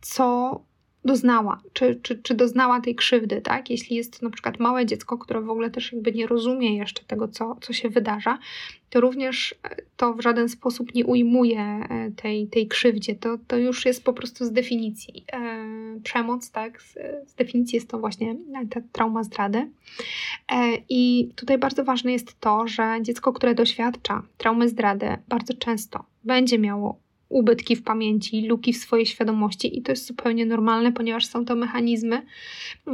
[0.00, 0.67] co
[1.04, 3.70] doznała, czy, czy, czy doznała tej krzywdy, tak?
[3.70, 7.04] Jeśli jest to na przykład małe dziecko, które w ogóle też jakby nie rozumie jeszcze
[7.04, 8.38] tego, co, co się wydarza,
[8.90, 13.14] to również e, to w żaden sposób nie ujmuje e, tej, tej krzywdzie.
[13.14, 15.66] To, to już jest po prostu z definicji e,
[16.02, 16.82] przemoc, tak?
[16.82, 16.94] Z,
[17.26, 18.36] z, definicji jest to właśnie
[18.70, 19.70] ta trauma zdrady.
[20.88, 26.58] I tutaj bardzo ważne jest to, że dziecko, które doświadcza traumy zdrady, bardzo często będzie
[26.58, 31.44] miało ubytki w pamięci, luki w swojej świadomości i to jest zupełnie normalne, ponieważ są
[31.44, 32.22] to mechanizmy,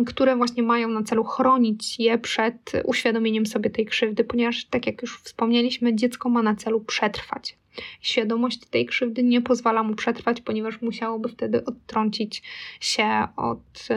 [0.07, 5.03] które właśnie mają na celu chronić je przed uświadomieniem sobie tej krzywdy, ponieważ tak jak
[5.03, 7.57] już wspomnieliśmy, dziecko ma na celu przetrwać.
[8.01, 12.43] Świadomość tej krzywdy nie pozwala mu przetrwać, ponieważ musiałoby wtedy odtrącić
[12.81, 13.89] się od,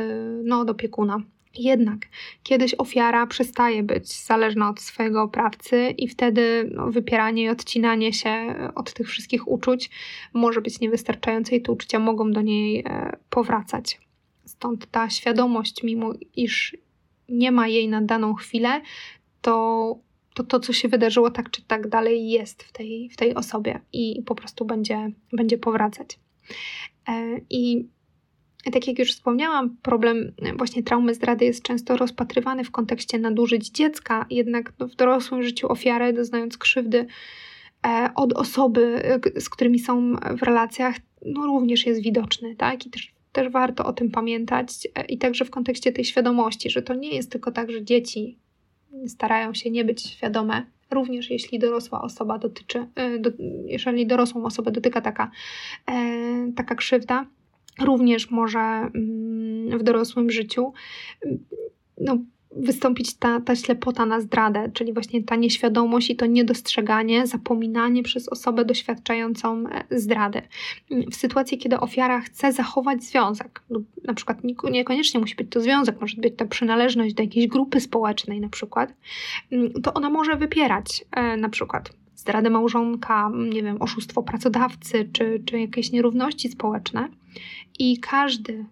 [0.43, 1.21] no, od opiekuna.
[1.58, 2.00] Jednak
[2.43, 8.56] kiedyś ofiara przestaje być zależna od swojego oprawcy, i wtedy no, wypieranie i odcinanie się
[8.76, 9.89] od tych wszystkich uczuć
[10.34, 14.00] może być niewystarczające, i te uczucia mogą do niej e, powracać.
[14.46, 16.78] Stąd ta świadomość, mimo iż
[17.30, 18.82] nie ma jej na daną chwilę,
[19.41, 19.98] to
[20.38, 23.80] to, to co się wydarzyło, tak czy tak dalej jest w tej, w tej osobie
[23.93, 26.20] i po prostu będzie, będzie powracać.
[27.08, 27.88] E, I
[28.63, 34.26] tak jak już wspomniałam, problem właśnie traumy zdrady jest często rozpatrywany w kontekście nadużyć dziecka,
[34.30, 37.06] jednak w dorosłym życiu ofiary, doznając krzywdy
[37.88, 39.04] e, od osoby,
[39.36, 42.86] e, z którymi są w relacjach, no również jest widoczny, tak?
[42.86, 46.82] I też, też warto o tym pamiętać e, i także w kontekście tej świadomości, że
[46.82, 48.38] to nie jest tylko tak, że dzieci
[49.08, 52.88] starają się nie być świadome, również jeśli dorosła osoba dotyczy,
[53.20, 53.32] do,
[53.65, 55.32] jeżeli dorosłą osobę dotyka taka,
[56.56, 57.26] taka krzywda,
[57.79, 60.73] również może mm, w dorosłym życiu
[62.01, 62.17] no,
[62.57, 68.29] wystąpić ta, ta ślepota na zdradę, czyli właśnie ta nieświadomość i to niedostrzeganie, zapominanie przez
[68.29, 70.41] osobę doświadczającą e, zdrady.
[71.11, 74.37] W sytuacji, kiedy ofiara chce zachować związek, lub na przykład
[74.71, 78.93] niekoniecznie musi być to związek, może być to przynależność do jakiejś grupy społecznej na przykład,
[79.51, 85.43] mm, to ona może wypierać e, na przykład zdradę małżonka, nie wiem, oszustwo pracodawcy, czy,
[85.45, 87.09] czy jakieś nierówności społeczne.
[87.79, 88.65] I każdy,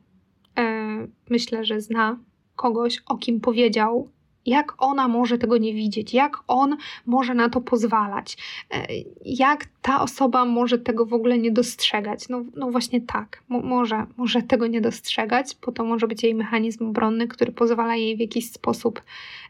[0.57, 2.17] e, myślę, że zna
[2.55, 4.09] kogoś, o kim powiedział,
[4.45, 8.37] jak ona może tego nie widzieć, jak on może na to pozwalać,
[8.71, 8.87] e,
[9.25, 12.29] jak ta osoba może tego w ogóle nie dostrzegać.
[12.29, 16.35] No, no właśnie tak, Mo może, może tego nie dostrzegać, bo to może być jej
[16.35, 19.01] mechanizm obronny, który pozwala jej w jakiś sposób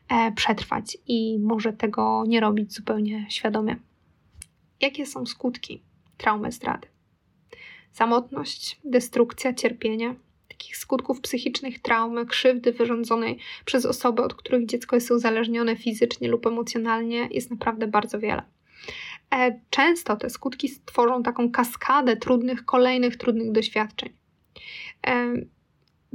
[0.10, 3.76] e, przetrwać i może tego nie robić zupełnie świadomie.
[4.82, 5.82] Jakie są skutki
[6.18, 6.95] traumy zdrady?
[7.96, 10.16] Samotność, destrukcja, cierpienie,
[10.48, 16.48] takich skutków psychicznych traumy, krzywdy wyrządzonej przez osoby, od których dziecko jest uzależnione fizycznie lub
[16.48, 18.44] emocjonalnie, jest naprawdę bardzo wiele.
[19.36, 24.14] E, często te skutki stworzą taką kaskadę trudnych, kolejnych trudnych doświadczeń.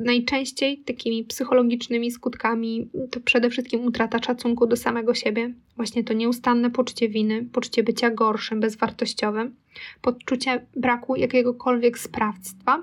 [0.05, 6.71] Najczęściej takimi psychologicznymi skutkami to przede wszystkim utrata szacunku do samego siebie, właśnie to nieustanne
[6.71, 9.55] poczucie winy, poczucie bycia gorszym, bezwartościowym,
[10.01, 12.83] poczucie braku jakiegokolwiek sprawstwa,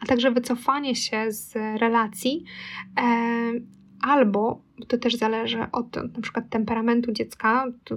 [0.00, 2.44] a także wycofanie się z relacji,
[3.00, 3.04] e,
[4.00, 7.92] albo to też zależy od, na przykład temperamentu dziecka, od,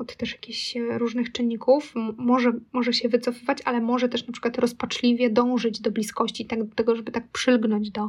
[0.00, 5.30] od, też jakichś różnych czynników, może, może się wycofywać, ale może też na przykład rozpaczliwie
[5.30, 8.08] dążyć do bliskości, tak, do tego, żeby tak przylgnąć do,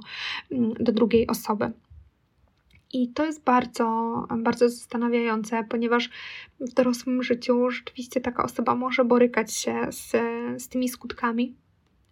[0.80, 1.72] do drugiej osoby.
[2.94, 6.10] I to jest bardzo, bardzo zastanawiające, ponieważ
[6.60, 10.12] w dorosłym życiu rzeczywiście taka osoba może borykać się z,
[10.64, 11.56] z tymi skutkami,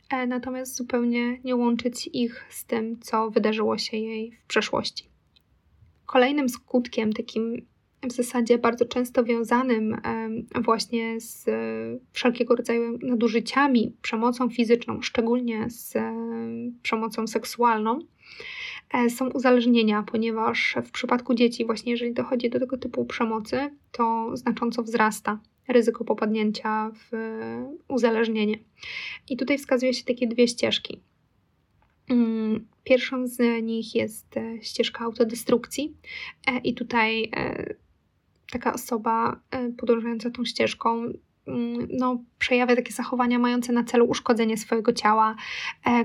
[0.09, 5.08] e, natomiast zupełnie nie łączyć ich z tym, co wydarzyło się jej w przeszłości.
[6.11, 7.65] Kolejnym skutkiem, takim
[8.03, 10.01] w zasadzie bardzo często wiązanym
[10.63, 11.45] właśnie z
[12.11, 15.93] wszelkiego rodzaju nadużyciami, przemocą fizyczną, szczególnie z
[16.81, 17.99] przemocą seksualną,
[18.93, 24.31] e, są uzależnienia, ponieważ w przypadku dzieci, właśnie jeżeli dochodzi do tego typu przemocy, to
[24.33, 27.11] znacząco wzrasta ryzyko popadnięcia w
[27.87, 28.59] uzależnienie.
[29.29, 31.01] I tutaj wskazuje się takie dwie ścieżki.
[32.09, 35.97] Mm, pierwszą z nich jest e, ścieżka autodestrukcji,
[36.47, 37.73] e, i tutaj e,
[38.51, 39.39] taka osoba
[39.77, 41.03] podążająca tą ścieżką
[41.47, 45.35] mm, no, przejawia takie zachowania mające na celu uszkodzenie swojego ciała,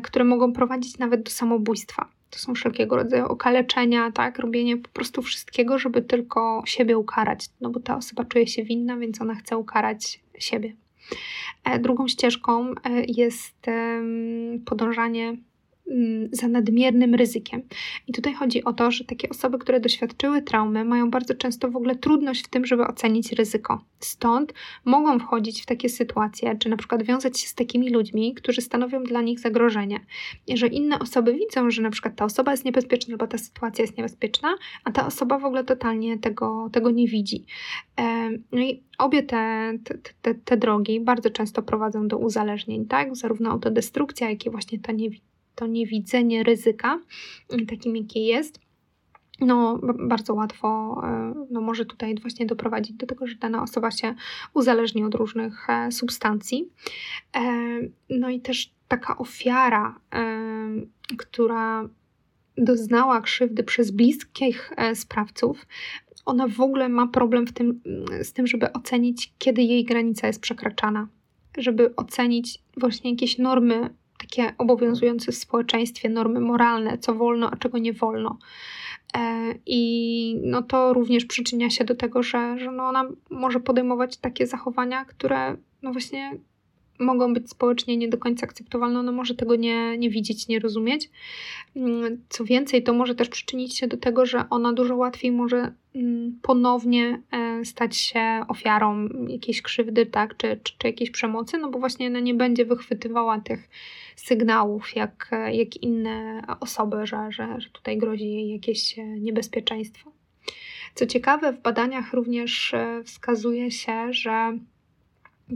[0.02, 2.08] które mogą prowadzić nawet do samobójstwa.
[2.30, 4.38] to są wszelkiego rodzaju okaleczenia, tak?
[4.38, 8.96] Robienie po prostu wszystkiego, żeby tylko siebie ukarać, no bo ta osoba czuje się winna,
[8.96, 10.76] więc ona chce ukarać siebie.
[11.80, 12.74] Drugą ścieżką
[13.06, 13.66] jest
[14.64, 15.36] podążanie
[16.32, 17.62] za nadmiernym ryzykiem.
[18.06, 21.76] I tutaj chodzi o to, że takie osoby, które doświadczyły traumy, mają bardzo często w
[21.76, 23.84] ogóle trudność w tym, żeby ocenić ryzyko.
[24.00, 28.60] Stąd mogą wchodzić w takie sytuacje, czy na przykład wiązać się z takimi ludźmi, którzy
[28.60, 30.00] stanowią dla nich zagrożenie.
[30.46, 33.96] Jeżeli inne osoby widzą, że na przykład ta osoba jest niebezpieczna, albo ta sytuacja jest
[33.96, 37.44] niebezpieczna, a ta osoba w ogóle totalnie tego, tego nie widzi.
[38.52, 43.16] No i obie te, te, te, te drogi bardzo często prowadzą do uzależnień, tak?
[43.16, 47.00] Zarówno autodestrukcja, jak i właśnie ta niewidoczność to niewidzenie ryzyka,
[47.50, 48.64] mm, takim jakie jest,
[49.40, 54.14] no, bardzo łatwo e, no, może tutaj właśnie doprowadzić do tego, że dana osoba się
[54.54, 56.68] uzależni od różnych e, substancji.
[57.36, 57.40] E,
[58.10, 60.00] no i też taka ofiara,
[61.18, 61.88] która
[62.56, 65.66] doznała krzywdy przez bliskich sprawców,
[66.24, 67.80] ona w ogóle ma problem w tym,
[68.22, 71.08] z tym, żeby ocenić, kiedy jej granica jest przekraczana,
[71.58, 73.94] żeby ocenić właśnie jakieś normy
[74.28, 78.38] takie obowiązujące w społeczeństwie normy moralne, co wolno, a czego nie wolno.
[79.16, 84.16] E, I no to również przyczynia się do tego, że, że no ona może podejmować
[84.16, 86.38] takie zachowania, które no właśnie
[86.98, 91.10] mogą być społecznie nie do końca akceptowalne, ona może tego nie, nie widzieć, nie rozumieć.
[91.76, 95.72] Mm, co więcej, to może też przyczynić się do tego, że ona dużo łatwiej może
[95.94, 101.70] mm, ponownie e, stać się ofiarą jakiejś krzywdy, tak, czy, czy, czy jakiejś przemocy, no
[101.70, 103.68] bo właśnie ona nie będzie wychwytywała tych
[104.16, 110.12] sygnałów, jak, jak inne osoby, że, że, że tutaj grozi jej jakieś e, niebezpieczeństwo.
[110.94, 114.58] Co ciekawe, w badaniach również e, wskazuje się, że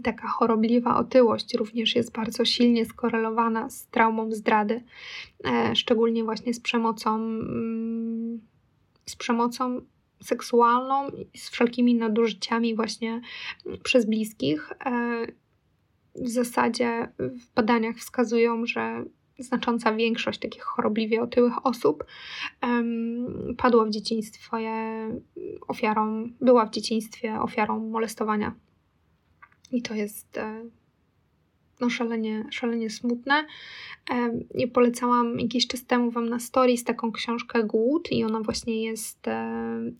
[0.02, 4.82] taka chorobliwa otyłość również jest bardzo silnie skorelowana z traumą zdrady,
[5.44, 8.40] e, szczególnie właśnie z przemocą, mm,
[9.06, 9.80] z przemocą
[10.22, 13.20] seksualną z wszelkimi nadużyciami właśnie
[13.82, 14.72] przez bliskich
[16.14, 19.04] w zasadzie w badaniach wskazują, że
[19.38, 22.04] znacząca większość takich chorobliwie otyłych osób
[22.62, 24.60] um, padła w dzieciństwie
[25.68, 28.54] ofiarą, była w dzieciństwie ofiarą molestowania.
[29.72, 30.64] I to jest e,
[31.80, 33.46] no, szalenie, szalenie smutne.
[34.54, 39.28] Ja polecałam jakiś czas temu Wam na stories taką książkę Głód i ona właśnie jest
[39.28, 39.50] e,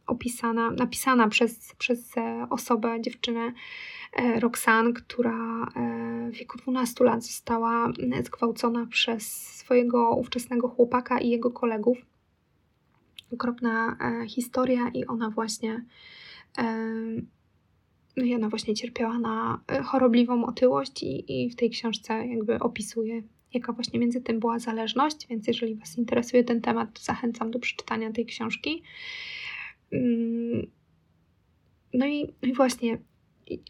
[0.06, 3.52] opisana, napisana przez, przez e, osobę, dziewczynę
[4.40, 5.66] Roxanne, która
[6.28, 7.92] w wieku 12 lat została
[8.24, 11.98] zgwałcona przez swojego ówczesnego chłopaka i jego kolegów.
[13.32, 13.96] Okropna
[14.28, 15.84] historia i ona właśnie
[18.18, 22.58] no i ona właśnie cierpiała na e, chorobliwą otyłość i, i w tej książce jakby
[22.58, 23.22] opisuje,
[23.54, 27.58] jaka właśnie między tym była zależność, więc jeżeli Was interesuje ten temat, to zachęcam do
[27.58, 28.82] przeczytania tej książki.
[29.92, 30.70] Mm,
[31.94, 32.98] no i, no i właśnie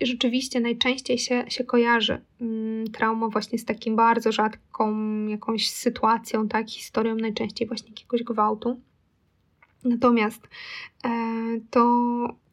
[0.00, 6.70] rzeczywiście najczęściej się, się kojarzy mm, trauma właśnie z takim bardzo rzadką jakąś sytuacją, tak,
[6.70, 8.80] historią najczęściej właśnie jakiegoś gwałtu.
[9.84, 10.48] Natomiast
[11.04, 11.10] e,
[11.70, 11.80] to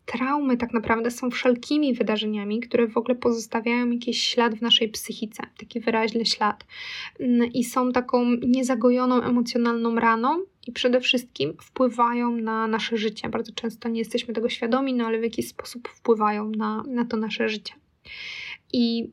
[0.05, 5.43] traumy tak naprawdę są wszelkimi wydarzeniami, które w ogóle pozostawiają jakiś ślad w naszej psychice,
[5.57, 6.65] taki wyraźny ślad.
[7.19, 13.29] Mm, I są taką niezagojoną emocjonalną raną i przede wszystkim wpływają na nasze życie.
[13.29, 17.17] Bardzo często nie jesteśmy tego świadomi, no ale w jakiś sposób wpływają na, na to
[17.17, 17.73] nasze życie.
[18.73, 19.09] I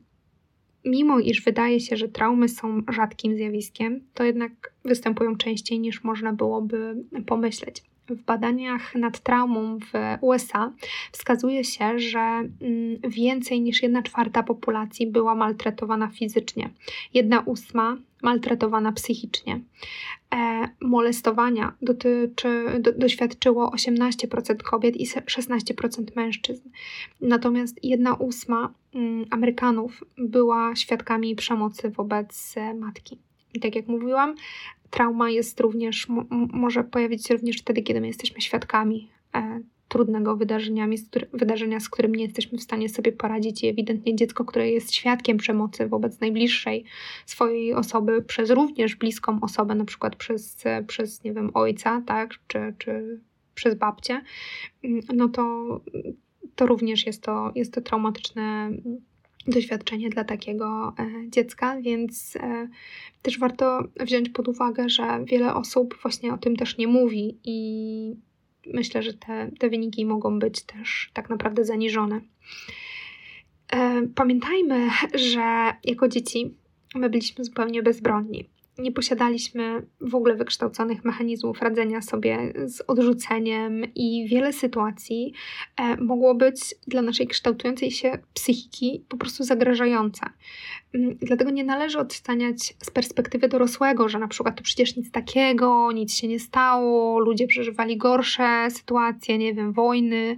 [0.85, 6.33] mimo iż wydaje się, że traumy są rzadkim zjawiskiem, to jednak występują częściej niż można
[6.33, 10.71] byłoby pomyśleć w badaniach nad traumą w USA
[11.11, 12.51] wskazuje się, że mm,
[13.03, 16.69] więcej niż 1 czwarta populacji była maltretowana fizycznie,
[17.13, 19.59] 1 ósma maltretowana psychicznie.
[20.35, 26.69] E, molestowania dotyczy, do, doświadczyło 18% kobiet i 16% mężczyzn.
[27.21, 33.17] Natomiast 1 ósma mm, Amerykanów była świadkami przemocy wobec matki.
[33.53, 34.35] I tak jak mówiłam,
[34.93, 36.07] trauma jest również,
[36.53, 40.87] może pojawić się również wtedy, kiedy my jesteśmy świadkami e, trudnego wydarzenia,
[41.33, 45.37] wydarzenia, z którym nie jesteśmy w stanie sobie poradzić i ewidentnie dziecko, które jest świadkiem
[45.37, 46.85] przemocy wobec najbliższej
[47.25, 52.73] swojej osoby, przez również bliską osobę, na przykład przez, przez nie wiem, ojca, tak, czy,
[52.77, 53.19] czy
[53.55, 54.21] przez babcię,
[54.83, 55.81] mm, no to,
[56.55, 58.71] to również jest to, jest to traumatyczne
[59.47, 62.67] doświadczenie dla takiego e, dziecka, więc e,
[63.21, 68.15] też warto wziąć pod uwagę, że wiele osób właśnie o tym też nie mówi i
[68.73, 72.21] myślę, że te, te wyniki mogą być też tak naprawdę zaniżone.
[73.73, 74.89] E, pamiętajmy,
[75.33, 76.53] że jako dzieci
[76.95, 78.49] my byliśmy zupełnie bezbronni.
[78.77, 85.33] Nie posiadaliśmy w ogóle wykształconych mechanizmów radzenia sobie z odrzuceniem, i wiele sytuacji
[85.77, 90.25] e, mogło być dla naszej kształtującej się psychiki po prostu zagrażające.
[90.93, 95.91] Mm, dlatego nie należy odstaniać z perspektywy dorosłego, że na przykład to przecież nic takiego,
[95.91, 100.37] nic się nie stało, ludzie przeżywali gorsze sytuacje, nie wiem, wojny,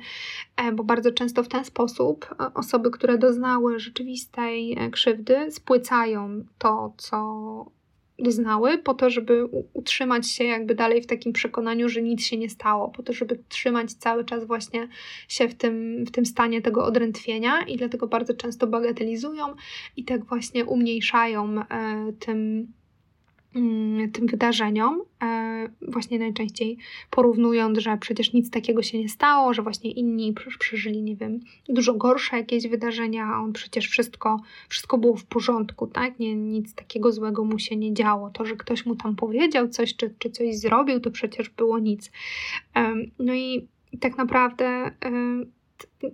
[0.57, 6.93] e, bo bardzo często w ten sposób e, osoby, które doznały rzeczywistej krzywdy, spłycają to,
[6.97, 7.74] co
[8.19, 12.49] doznały, po to, żeby utrzymać się jakby dalej w takim przekonaniu, że nic się nie
[12.49, 14.87] stało, po to, żeby trzymać cały czas właśnie
[15.27, 19.55] się w tym, w tym stanie tego odrętwienia i dlatego bardzo często bagatelizują
[19.97, 22.67] i tak właśnie umniejszają e, tym
[24.13, 26.77] tym wydarzeniom, e, właśnie najczęściej
[27.09, 31.39] porównując, że przecież nic takiego się nie stało, że właśnie inni przeżyli, nie wiem,
[31.69, 36.19] dużo gorsze jakieś wydarzenia, a on przecież wszystko, wszystko było w porządku, tak?
[36.19, 38.29] Nie, nic takiego złego mu się nie działo.
[38.29, 42.11] To, że ktoś mu tam powiedział coś, czy, czy coś zrobił, to przecież było nic.
[43.19, 43.67] No i
[43.99, 44.91] tak naprawdę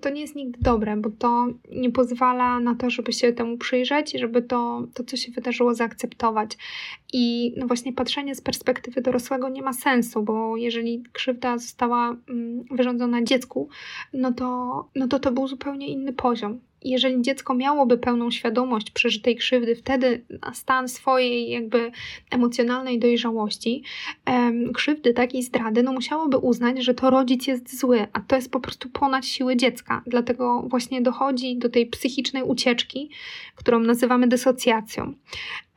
[0.01, 4.16] to nie jest nigdy dobre, bo to nie pozwala na to, żeby się temu przyjrzeć
[4.16, 6.57] i żeby to, to, co się wydarzyło, zaakceptować.
[7.14, 12.64] I no właśnie patrzenie z perspektywy dorosłego nie ma sensu, bo jeżeli krzywda została mm,
[12.72, 13.70] wyrządzona dziecku,
[14.14, 14.45] no to,
[14.95, 20.25] no to to był zupełnie inny poziom jeżeli dziecko miałoby pełną świadomość przeżytej krzywdy, wtedy
[20.53, 21.91] stan swojej jakby
[22.32, 23.84] emocjonalnej dojrzałości,
[24.25, 28.51] em, krzywdy takiej zdrady, no musiałoby uznać, że to rodzic jest zły, a to jest
[28.51, 30.01] po prostu ponad siły dziecka.
[30.07, 33.09] Dlatego właśnie dochodzi do tej psychicznej ucieczki,
[33.55, 35.13] którą nazywamy dysocjacją.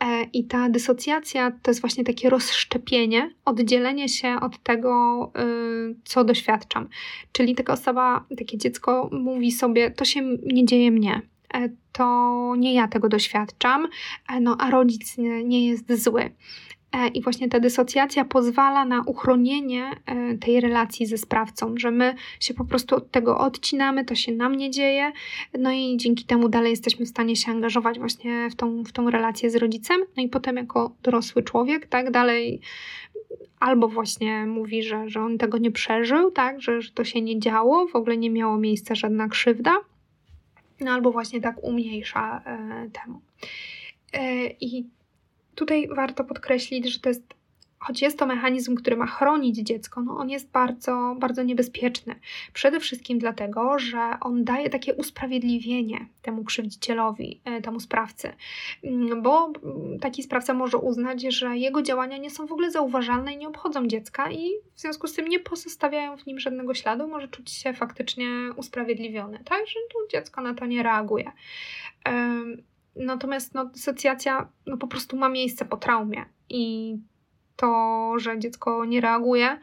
[0.04, 6.24] E, I ta dysocjacja to jest właśnie takie rozszczepienie, oddzielenie się od tego, y, co
[6.24, 6.88] doświadczam.
[7.32, 11.22] Czyli taka osoba, takie dziecko mówi sobie: To się nie dzieje mnie,
[11.54, 13.88] e, to nie ja tego doświadczam,
[14.28, 16.30] e, no a rodzic nie, nie jest zły.
[16.94, 22.14] E, I właśnie ta dysocjacja pozwala na uchronienie e, tej relacji ze sprawcą, że my
[22.40, 25.12] się po prostu od tego odcinamy, to się nam nie dzieje,
[25.58, 29.10] no i dzięki temu dalej jesteśmy w stanie się angażować właśnie w tą, w tą
[29.10, 32.60] relację z rodzicem, no i potem jako dorosły człowiek, tak, dalej
[33.60, 37.40] albo właśnie mówi, że, że on tego nie przeżył, tak, że, że to się nie
[37.40, 39.76] działo, w ogóle nie miało miejsca żadna krzywda,
[40.80, 43.20] no albo właśnie tak umniejsza e, temu.
[44.12, 44.86] E, I
[45.54, 47.34] Tutaj warto podkreślić, że to jest,
[47.78, 52.14] choć jest to mechanizm, który ma chronić dziecko, no on jest bardzo, bardzo niebezpieczny.
[52.52, 58.32] Przede wszystkim dlatego, że on daje takie usprawiedliwienie temu krzywdzicielowi, e, temu sprawcy,
[58.84, 59.52] mm, bo
[60.00, 63.86] taki sprawca może uznać, że jego działania nie są w ogóle zauważalne i nie obchodzą
[63.86, 67.72] dziecka i w związku z tym nie pozostawiają w nim żadnego śladu, może czuć się
[67.72, 68.26] faktycznie
[68.56, 71.32] usprawiedliwiony, tak, że tu dziecko na to nie reaguje.
[72.96, 76.96] Natomiast no, dysocjacja no, po prostu ma miejsce po traumie i
[77.56, 79.60] to, że dziecko nie reaguje,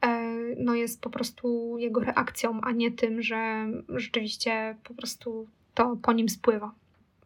[0.00, 5.96] e, no, jest po prostu jego reakcją, a nie tym, że rzeczywiście po prostu to
[6.02, 6.72] po nim spływa.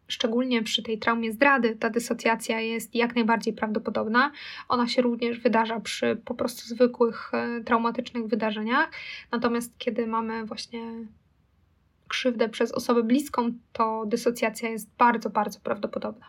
[0.09, 4.33] Szczególnie przy tej traumie zdrady ta dysocjacja jest jak najbardziej prawdopodobna.
[4.69, 8.91] Ona się również wydarza przy po prostu zwykłych e, traumatycznych wydarzeniach.
[9.33, 10.81] Natomiast kiedy mamy właśnie
[12.09, 16.27] krzywdę przez osobę bliską, to dysocjacja jest bardzo, bardzo prawdopodobna.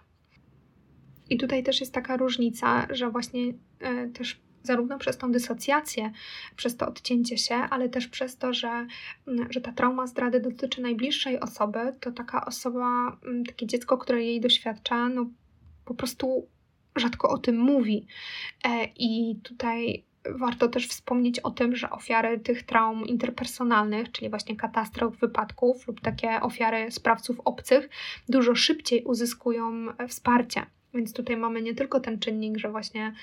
[1.30, 6.12] I tutaj też jest taka różnica, że właśnie e, też zarówno przez tą dysocjację,
[6.56, 8.88] przez to odcięcie się, ale też przez to, że,
[9.50, 13.18] że ta trauma zdrady dotyczy najbliższej osoby, to taka osoba,
[13.48, 15.30] takie dziecko, które jej doświadcza, no
[15.86, 16.48] po prostu
[16.96, 18.08] rzadko o tym mówi.
[18.64, 24.56] E, I tutaj warto też wspomnieć o tym, że ofiary tych traum interpersonalnych, czyli właśnie
[24.56, 27.90] katastrof, wypadków lub takie ofiary sprawców obcych,
[28.30, 30.66] dużo szybciej uzyskują wsparcie.
[30.94, 33.14] Więc tutaj mamy nie tylko ten czynnik, że właśnie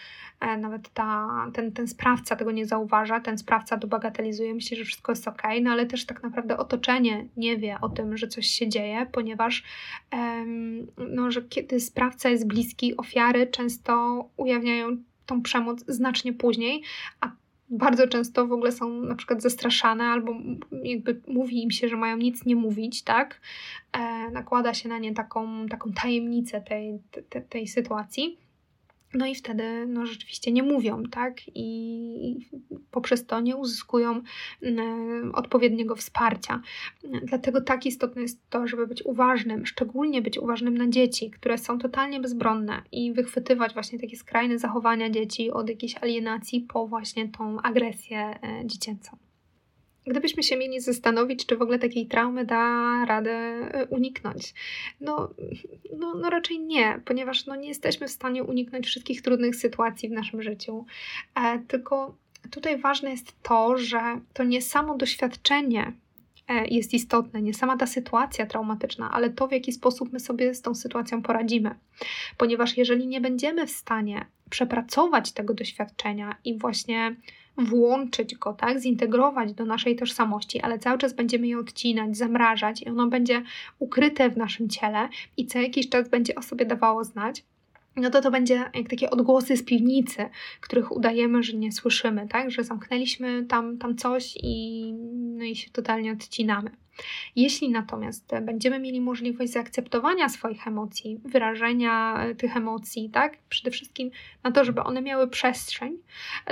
[0.40, 4.84] e, nawet ta, ten, ten sprawca tego nie zauważa, ten sprawca to bagatelizuje, myśli, że
[4.84, 8.46] wszystko jest ok, no ale też tak naprawdę otoczenie nie wie o tym, że coś
[8.46, 9.64] się dzieje, ponieważ
[10.96, 14.96] no, że kiedy sprawca jest bliski, ofiary często ujawniają
[15.26, 16.82] tą przemoc znacznie później,
[17.20, 17.30] a
[17.70, 20.34] bardzo często w ogóle są na przykład zastraszane albo
[20.82, 23.40] jakby mówi im się, że mają nic nie mówić, tak?
[23.92, 26.98] E, nakłada się na nie taką, taką tajemnicę tej,
[27.30, 28.38] tej, tej sytuacji.
[29.14, 31.40] No i wtedy no, rzeczywiście nie mówią, tak?
[31.54, 32.48] I
[32.90, 34.22] poprzez to nie uzyskują
[34.62, 36.60] mm, odpowiedniego wsparcia.
[37.22, 41.78] Dlatego tak istotne jest to, żeby być uważnym, szczególnie być uważnym na dzieci, które są
[41.78, 47.60] totalnie bezbronne i wychwytywać właśnie takie skrajne zachowania dzieci od jakiejś alienacji po właśnie tą
[47.62, 49.23] agresję e, dziecięcą.
[50.06, 54.54] Gdybyśmy się mieli zastanowić, czy w ogóle takiej traumy da radę e, uniknąć.
[55.00, 55.30] No,
[55.98, 60.12] no, no raczej nie, ponieważ no, nie jesteśmy w stanie uniknąć wszystkich trudnych sytuacji w
[60.12, 60.86] naszym życiu.
[61.34, 62.16] E, tylko
[62.50, 64.00] tutaj ważne jest to, że
[64.32, 65.92] to nie samo doświadczenie
[66.48, 70.54] e, jest istotne, nie sama ta sytuacja traumatyczna, ale to, w jaki sposób my sobie
[70.54, 71.74] z tą sytuacją poradzimy.
[72.36, 77.16] Ponieważ jeżeli nie będziemy w stanie przepracować tego doświadczenia i właśnie
[77.58, 82.88] włączyć go, tak, zintegrować do naszej tożsamości, ale cały czas będziemy je odcinać, zamrażać i
[82.88, 83.42] ono będzie
[83.78, 87.44] ukryte w naszym ciele i co jakiś czas będzie o sobie dawało znać,
[87.96, 90.28] no to to będzie jak takie odgłosy z piwnicy,
[90.60, 92.50] których udajemy, że nie słyszymy, tak?
[92.50, 94.92] Że zamknęliśmy tam, tam coś i,
[95.38, 96.70] no i się totalnie odcinamy.
[97.36, 104.10] Jeśli natomiast będziemy mieli możliwość zaakceptowania swoich emocji, wyrażenia e, tych emocji, tak, przede wszystkim
[104.42, 105.98] na to, żeby one miały przestrzeń,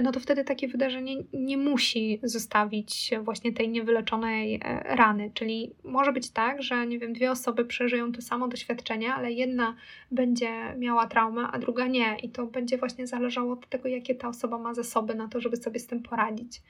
[0.03, 5.31] no to wtedy takie wydarzenie nie musi zostawić właśnie tej niewyleczonej e, rany.
[5.35, 9.77] Czyli może być tak, że nie wiem, dwie osoby przeżyją to samo doświadczenie, ale jedna
[10.11, 12.17] będzie miała traumę, a druga nie.
[12.23, 15.57] I to będzie właśnie zależało od tego, jakie ta osoba ma zasoby na to, żeby
[15.57, 16.63] sobie z tym poradzić.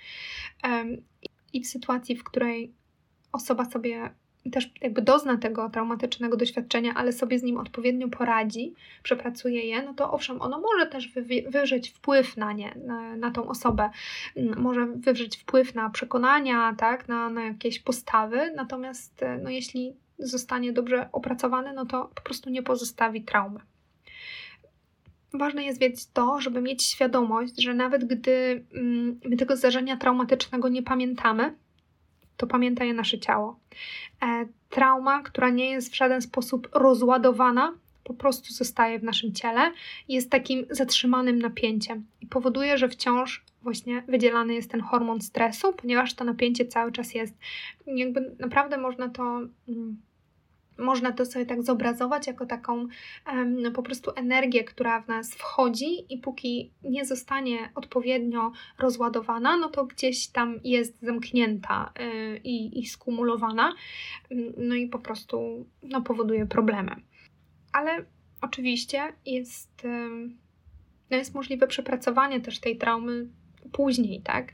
[1.53, 2.73] I w sytuacji, w której
[3.33, 4.11] osoba sobie
[4.51, 9.95] też jakby dozna tego traumatycznego doświadczenia, ale sobie z nim odpowiednio poradzi, przepracuje je, no
[9.95, 13.91] to owszem, ono może też wy, wywrzeć wpływ na nie, na, na tą osobę,
[14.37, 20.73] mm, może wywrzeć wpływ na przekonania, tak, na, na jakieś postawy, natomiast no, jeśli zostanie
[20.73, 23.61] dobrze opracowane, no to po prostu nie pozostawi traumy.
[25.35, 30.69] Ważne jest wiedzieć to, żeby mieć świadomość, że nawet gdy mm, my tego zdarzenia traumatycznego
[30.69, 31.55] nie pamiętamy,
[32.37, 33.59] to pamięta je nasze ciało.
[34.23, 37.75] E, trauma, która nie jest w żaden sposób rozładowana,
[38.05, 39.73] po prostu zostaje w naszym ciele
[40.09, 45.73] i jest takim zatrzymanym napięciem i powoduje, że wciąż właśnie wydzielany jest ten hormon stresu,
[45.73, 47.35] ponieważ to napięcie cały czas jest.
[47.87, 49.41] Jakby naprawdę można to.
[50.79, 52.87] Można to sobie tak zobrazować jako taką
[53.47, 59.69] no, po prostu energię, która w nas wchodzi i póki nie zostanie odpowiednio rozładowana, no
[59.69, 63.75] to gdzieś tam jest zamknięta y, i, i skumulowana,
[64.57, 66.97] no i po prostu no, powoduje problemy.
[67.73, 68.05] Ale
[68.41, 69.83] oczywiście jest,
[71.11, 73.29] no jest możliwe przepracowanie też tej traumy
[73.73, 74.53] później, tak?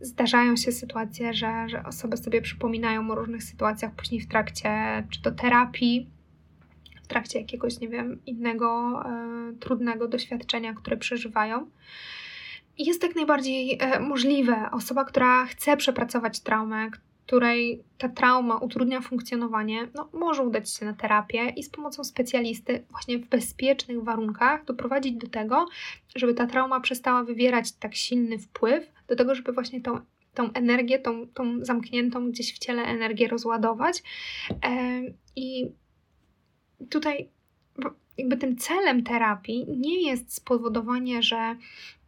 [0.00, 4.70] Zdarzają się sytuacje, że, że osoby sobie przypominają o różnych sytuacjach później w trakcie
[5.10, 6.10] czy to terapii,
[7.02, 11.70] w trakcie jakiegoś, nie wiem, innego e, trudnego doświadczenia, które przeżywają.
[12.78, 14.70] Jest tak najbardziej e, możliwe.
[14.72, 16.90] Osoba, która chce przepracować traumę,
[17.26, 22.84] której ta trauma utrudnia funkcjonowanie, no, może udać się na terapię i z pomocą specjalisty,
[22.90, 25.66] właśnie w bezpiecznych warunkach, doprowadzić do tego,
[26.16, 30.00] żeby ta trauma przestała wywierać tak silny wpływ, do tego, żeby właśnie tą,
[30.34, 34.02] tą energię, tą, tą zamkniętą gdzieś w ciele energię rozładować.
[34.64, 35.02] E,
[35.36, 35.70] I
[36.90, 37.28] tutaj
[38.18, 41.56] jakby tym celem terapii nie jest spowodowanie, że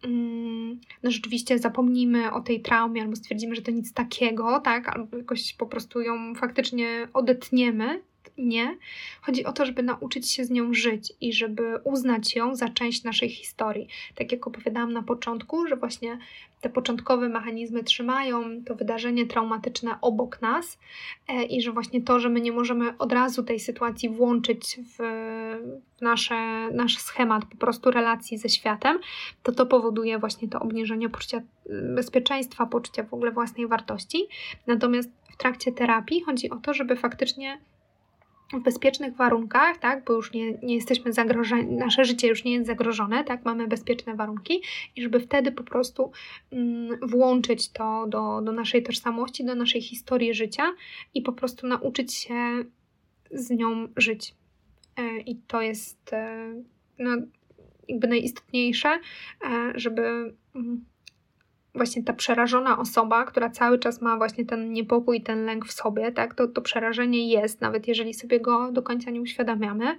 [0.03, 5.17] mm, no rzeczywiście zapomnimy o tej traumie albo stwierdzimy, że to nic takiego, tak, albo
[5.17, 8.03] jakoś po prostu ją faktycznie odetniemy,
[8.39, 8.77] nie.
[9.21, 13.05] Chodzi o to, żeby nauczyć się z nią żyć i żeby uznać ją za część
[13.05, 13.89] naszej historii.
[14.15, 16.19] Tak jak opowiadałam na początku, że właśnie
[16.61, 20.79] te początkowe mechanizmy trzymają to wydarzenie traumatyczne obok nas
[21.29, 25.03] e, i że właśnie to, że my nie możemy od razu tej sytuacji włączyć w,
[26.01, 28.99] nasze, nasz schemat po prostu relacji ze światem,
[29.43, 31.43] to to powoduje właśnie to obniżenie poczucia
[31.95, 34.27] bezpieczeństwa, poczucia w ogóle własnej wartości.
[34.67, 37.59] Natomiast w trakcie terapii chodzi o to, żeby faktycznie
[38.53, 42.67] w bezpiecznych warunkach, tak, bo już nie, nie jesteśmy zagrożeni, nasze życie już nie jest
[42.67, 44.63] zagrożone, tak, mamy bezpieczne warunki
[44.97, 46.13] i żeby wtedy po prostu
[46.53, 50.75] mm, włączyć to do, do naszej tożsamości, do naszej historii życia
[51.15, 52.65] i po prostu nauczyć się
[53.31, 54.35] z nią żyć.
[54.97, 56.55] E, I to jest e,
[56.99, 57.11] no,
[57.89, 60.85] jakby najistotniejsze, e, żeby mm,
[61.79, 66.13] właśnie ta przerażona osoba, która cały czas ma właśnie ten niepokój, ten lęk w sobie,
[66.13, 69.97] tak, to, to przerażenie jest, nawet jeżeli sobie go do końca nie uświadamiamy,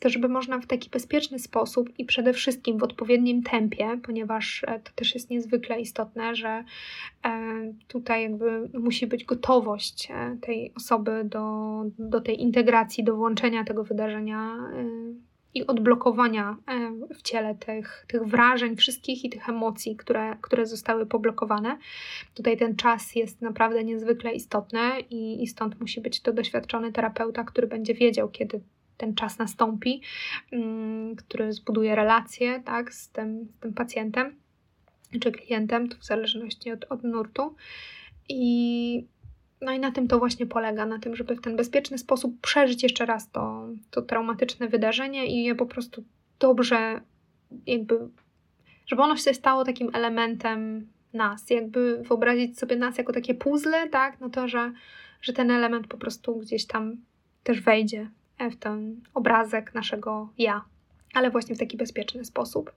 [0.00, 4.80] to żeby można w taki bezpieczny sposób i przede wszystkim w odpowiednim tempie, ponieważ e,
[4.80, 6.64] to też jest niezwykle istotne, że
[7.24, 13.64] e, tutaj jakby musi być gotowość e, tej osoby do, do tej integracji, do włączenia
[13.64, 14.58] tego wydarzenia
[15.54, 21.06] i odblokowania e, w ciele tych, tych wrażeń wszystkich i tych emocji, które, które zostały
[21.06, 21.78] poblokowane.
[22.34, 27.44] Tutaj ten czas jest naprawdę niezwykle istotny i, i stąd musi być to doświadczony terapeuta,
[27.44, 28.60] który będzie wiedział, kiedy
[28.96, 30.02] ten czas nastąpi,
[30.52, 34.36] mm, który zbuduje relację tak, z, tym, z tym pacjentem
[35.20, 37.54] czy klientem, to w zależności od, od nurtu.
[38.28, 39.06] I
[39.60, 42.82] no i na tym to właśnie polega, na tym, żeby w ten bezpieczny sposób przeżyć
[42.82, 46.04] jeszcze raz to, to traumatyczne wydarzenie i je po prostu
[46.38, 47.00] dobrze,
[47.66, 48.08] jakby,
[48.86, 54.20] żeby ono się stało takim elementem nas, jakby wyobrazić sobie nas jako takie puzzle, tak,
[54.20, 54.72] no to, że,
[55.22, 56.96] że ten element po prostu gdzieś tam
[57.42, 58.10] też wejdzie
[58.50, 60.64] w ten obrazek naszego ja,
[61.14, 62.72] ale właśnie w taki bezpieczny sposób.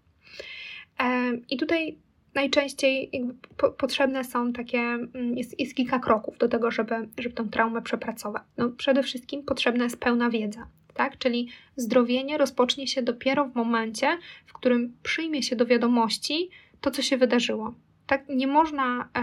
[1.50, 1.98] I tutaj
[2.36, 3.12] najczęściej
[3.58, 7.82] po, potrzebne są takie, mm, jest, jest kilka kroków do tego, żeby, żeby tą traumę
[7.82, 8.44] przepracować.
[8.58, 11.18] No, przede wszystkim potrzebna jest pełna wiedza, tak?
[11.18, 16.50] Czyli zdrowienie rozpocznie się dopiero w momencie, w którym przyjmie się do wiadomości
[16.82, 17.74] to, co się wydarzyło.
[18.08, 19.22] Tak, nie można e,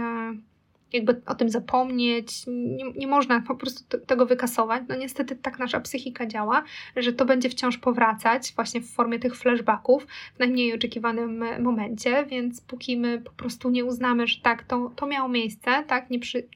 [0.93, 4.83] jakby o tym zapomnieć, nie, nie można po prostu tego wykasować.
[4.89, 6.65] No niestety tak nasza psychika działa,
[6.97, 12.61] że to będzie wciąż powracać właśnie w formie tych flashbacków w najmniej oczekiwanym momencie, więc
[12.61, 16.49] póki my po prostu nie uznamy, że tak, to, to miało miejsce, tak, nie, przy,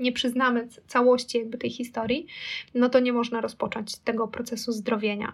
[0.00, 2.26] nie przyznamy całości jakby tej historii,
[2.74, 5.32] no to nie można rozpocząć tego procesu zdrowienia.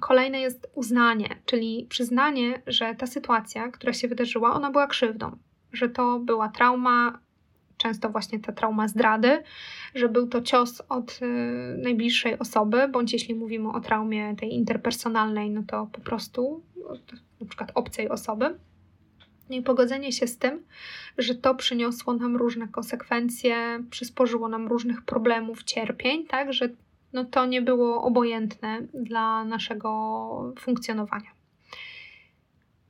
[0.00, 5.36] Kolejne jest uznanie, czyli przyznanie, że ta sytuacja, która się wydarzyła, ona była krzywdą
[5.76, 7.18] że to była trauma,
[7.76, 9.42] często właśnie ta trauma zdrady,
[9.94, 11.26] że był to cios od y,
[11.82, 16.62] najbliższej osoby, bądź jeśli mówimy o traumie tej interpersonalnej, no to po prostu
[17.40, 18.58] na przykład obcej osoby.
[19.50, 20.62] I pogodzenie się z tym,
[21.18, 26.68] że to przyniosło nam różne konsekwencje, przysporzyło nam różnych problemów, cierpień, tak, że
[27.12, 31.33] no to nie było obojętne dla naszego funkcjonowania.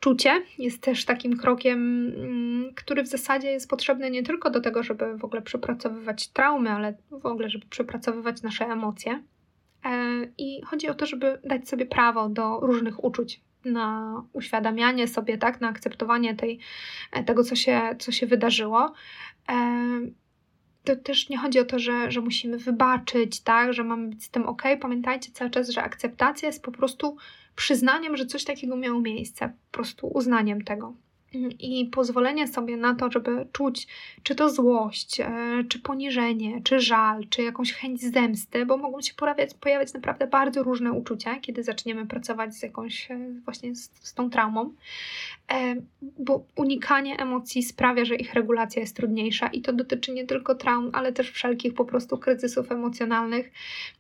[0.05, 4.83] Czucie jest też takim krokiem, mm, który w zasadzie jest potrzebny nie tylko do tego,
[4.83, 9.23] żeby w ogóle przepracowywać traumy, ale w ogóle, żeby przepracowywać nasze emocje.
[9.85, 9.91] E,
[10.39, 15.61] I chodzi o to, żeby dać sobie prawo do różnych uczuć, na uświadamianie sobie, tak,
[15.61, 16.59] na akceptowanie tej,
[17.13, 18.93] e, tego, co się, co się wydarzyło.
[19.49, 20.01] E,
[20.85, 24.31] to też nie chodzi o to, że, że musimy wybaczyć, tak, że mamy być z
[24.31, 24.63] tym ok.
[24.81, 27.17] Pamiętajcie cały czas, że akceptacja jest po prostu
[27.57, 30.95] przyznaniem, że coś takiego miało miejsce, po prostu uznaniem tego
[31.59, 33.87] i pozwolenie sobie na to, żeby czuć
[34.23, 35.29] czy to złość, e,
[35.69, 40.63] czy poniżenie, czy żal, czy jakąś chęć zemsty, bo mogą się pojawiać, pojawiać naprawdę bardzo
[40.63, 44.75] różne uczucia, kiedy zaczniemy pracować z jakąś e, właśnie z, z tą traumą,
[45.53, 45.75] e,
[46.19, 50.91] bo unikanie emocji sprawia, że ich regulacja jest trudniejsza i to dotyczy nie tylko traum,
[50.93, 53.51] ale też wszelkich po prostu kryzysów emocjonalnych.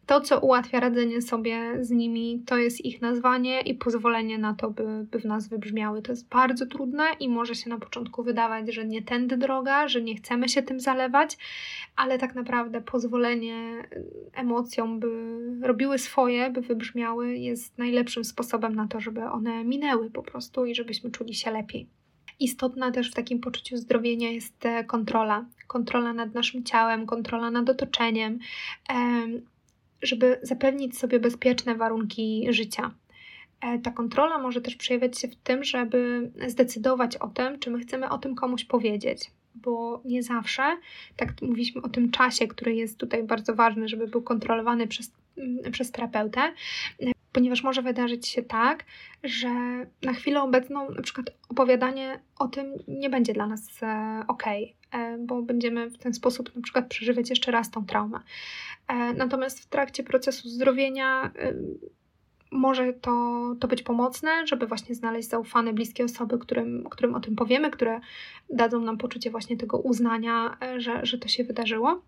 [0.06, 4.70] To, co ułatwia radzenie sobie z nimi, to jest ich nazwanie i pozwolenie na to,
[4.70, 6.02] by, by w nas wybrzmiały.
[6.02, 10.02] To jest bardzo trudne i może się na początku wydawać, że nie tędy droga, że
[10.02, 11.36] nie chcemy się tym zalewać,
[11.96, 13.88] ale tak naprawdę pozwolenie
[14.32, 15.08] emocjom, by
[15.62, 20.74] robiły swoje, by wybrzmiały, jest najlepszym sposobem na to, żeby one minęły po prostu i
[20.74, 21.88] żebyśmy czuli się lepiej.
[22.40, 25.44] Istotna też w takim poczuciu zdrowienia jest e, kontrola.
[25.66, 28.38] Kontrola nad naszym ciałem, kontrola nad otoczeniem,
[30.06, 32.90] żeby zapewnić sobie bezpieczne warunki życia.
[33.60, 37.78] E, ta kontrola może też przejawiać się w tym, żeby zdecydować o tym, czy my
[37.78, 40.76] chcemy o tym komuś powiedzieć, bo nie zawsze,
[41.16, 45.72] tak mówiliśmy o tym czasie, który jest tutaj bardzo ważny, żeby był kontrolowany przez, mm,
[45.72, 46.52] przez terapeutę,
[47.34, 48.84] ponieważ może wydarzyć się tak,
[49.24, 49.48] że
[50.02, 55.18] na chwilę obecną na przykład opowiadanie o tym nie będzie dla nas e, ok, e,
[55.18, 58.20] bo będziemy w ten sposób na przykład przeżywać jeszcze raz tą traumę.
[59.16, 61.32] Natomiast w trakcie procesu zdrowienia
[62.54, 67.36] może to, to być pomocne, żeby właśnie znaleźć zaufane, bliskie osoby, którym, którym o tym
[67.36, 68.00] powiemy, które
[68.50, 72.02] dadzą nam poczucie właśnie tego uznania, e, że, że to się wydarzyło.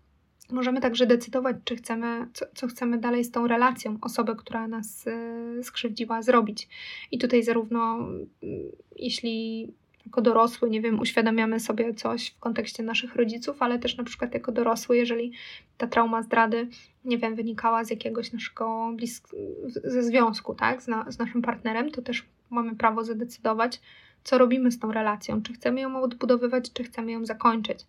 [0.51, 5.07] Możemy także decydować, czy chcemy, co, co chcemy dalej z tą relacją, osobę, która nas
[5.07, 6.67] y, skrzywdziła, zrobić.
[7.11, 8.09] I tutaj zarówno
[8.43, 9.67] y, jeśli
[10.07, 14.33] jako dorosły, nie wiem, uświadamiamy sobie coś w kontekście naszych rodziców, ale też na przykład
[14.33, 15.31] jako dorosły, jeżeli
[15.77, 16.67] ta trauma zdrady,
[17.05, 19.35] nie wiem, wynikała z jakiegoś naszego blisk-
[19.65, 23.81] ze związku, tak, z, na, z naszym partnerem, to też mamy prawo zadecydować,
[24.23, 27.85] co robimy z tą relacją, czy chcemy ją odbudowywać, czy chcemy ją zakończyć.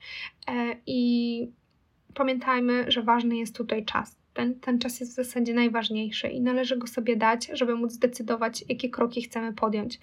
[0.48, 1.52] E, I
[2.18, 6.76] pamiętajmy, że ważny jest tutaj czas ten, ten czas jest w zasadzie najważniejszy i należy
[6.76, 10.00] go sobie dać, żeby móc zdecydować, jakie kroki chcemy podjąć.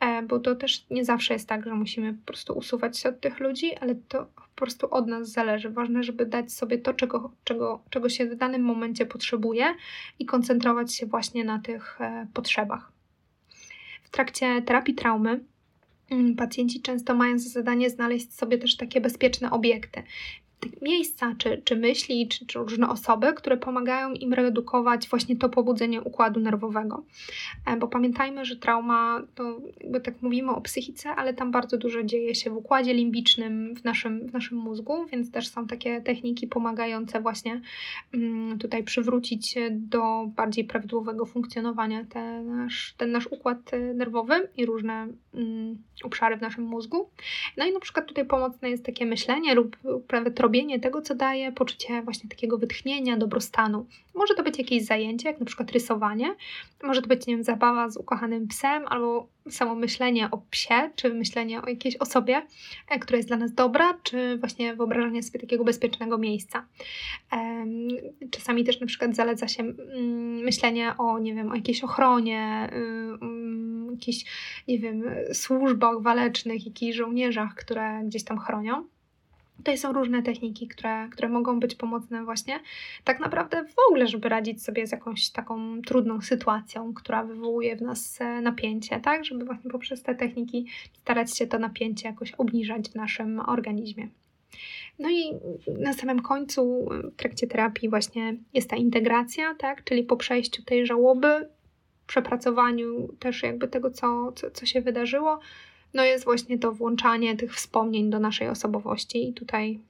[0.00, 3.20] E, bo to też nie zawsze jest tak, że musimy po prostu usuwać się od
[3.20, 5.70] tych ludzi, ale to po prostu od nas zależy.
[5.70, 9.74] Ważne, żeby dać sobie to, czego, czego, czego się w danym momencie potrzebuje
[10.18, 12.92] i koncentrować się właśnie na tych e, potrzebach.
[14.02, 15.40] W trakcie terapii traumy
[16.10, 20.02] mm, pacjenci często mają za zadanie znaleźć sobie też takie bezpieczne obiekty
[20.82, 26.02] miejsca, czy, czy myśli, czy, czy różne osoby, które pomagają im redukować właśnie to pobudzenie
[26.02, 27.04] układu nerwowego.
[27.66, 32.02] E, bo pamiętajmy, że trauma, to jakby tak mówimy o psychice, ale tam bardzo dużo
[32.02, 36.46] dzieje się w układzie limbicznym, w naszym, w naszym mózgu, więc też są takie techniki
[36.46, 37.60] pomagające właśnie
[38.14, 44.66] mm, tutaj przywrócić do bardziej prawidłowego funkcjonowania ten nasz, ten nasz układ e, nerwowy i
[44.66, 45.08] różne
[46.02, 47.10] obszary w naszym mózgu.
[47.56, 49.76] No i na przykład tutaj pomocne jest takie myślenie lub
[50.12, 53.86] nawet robienie tego, co daje poczucie właśnie takiego wytchnienia, dobrostanu.
[54.14, 56.34] Może to być jakieś zajęcie, jak na przykład rysowanie,
[56.82, 61.14] może to być, nie wiem, zabawa z ukochanym psem, albo samo myślenie o psie, czy
[61.14, 62.42] myślenie o jakiejś osobie,
[62.88, 66.66] e, która jest dla nas dobra, czy właśnie wyobrażanie sobie takiego bezpiecznego miejsca.
[68.30, 72.76] Czasami też na przykład zaleca się mm, myślenie o, nie wiem, o jakiejś ochronie, y,
[72.76, 73.35] mm,
[73.96, 74.24] jakichś,
[74.68, 78.86] nie wiem, służbach walecznych, jakichś żołnierzach, które gdzieś tam chronią.
[79.56, 82.60] Tutaj są różne techniki, które, które mogą być pomocne właśnie
[83.04, 87.82] tak naprawdę w ogóle, żeby radzić sobie z jakąś taką trudną sytuacją, która wywołuje w
[87.82, 89.24] nas e, napięcie, tak?
[89.24, 90.66] Żeby właśnie poprzez te techniki
[91.02, 94.08] starać się to napięcie jakoś obniżać w naszym organizmie.
[94.98, 95.32] No i
[95.78, 99.84] na samym końcu w trakcie terapii właśnie jest ta integracja, tak?
[99.84, 101.48] Czyli po przejściu tej żałoby,
[102.06, 105.40] przepracowaniu też jakby tego, co, co, co się wydarzyło,
[105.94, 109.80] no jest właśnie to włączanie tych wspomnień do naszej osobowości i tutaj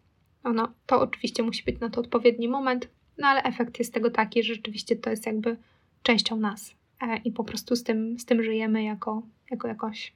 [0.45, 2.89] no, to oczywiście musi być na to odpowiedni moment,
[3.19, 5.57] no ale efekt jest tego taki, że rzeczywiście to jest jakby
[6.03, 10.13] częścią nas e, i po prostu z tym, z tym żyjemy jako, jako jakoś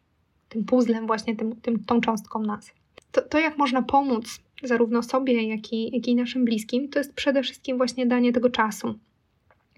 [0.48, 2.72] tym puzzlem właśnie, tym, tym, tą cząstką nas.
[3.12, 7.14] To, to jak można pomóc zarówno sobie, jak i, jak i naszym bliskim, to jest
[7.14, 8.98] przede wszystkim właśnie danie tego czasu.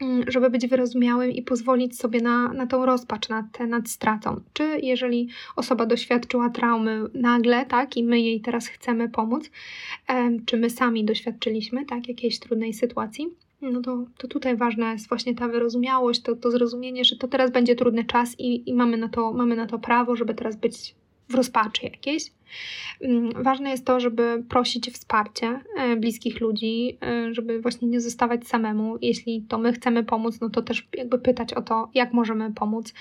[0.03, 4.41] Mm, żeby być wyrozumiałym i pozwolić sobie na, na tą rozpacz nad, nad stratą.
[4.53, 9.51] Czy jeżeli osoba doświadczyła traumy nagle, tak, i my jej teraz chcemy pomóc,
[10.47, 13.29] czy my sami doświadczyliśmy, tak, jakiejś trudnej sytuacji,
[13.63, 17.51] no to, to tutaj ważna jest właśnie ta wyrozumiałość, to, to zrozumienie, że to teraz
[17.51, 20.95] będzie trudny czas i, i mamy, na to, mamy na to prawo, żeby teraz być
[21.33, 22.23] w rozpaczy jakiejś.
[23.01, 28.49] Mm, ważne jest to, żeby prosić wsparcie e, bliskich ludzi, e, żeby właśnie nie zostawać
[28.49, 28.99] samemu.
[29.01, 32.93] Jeśli to my chcemy pomóc, no to też jakby pytać o to, jak możemy pomóc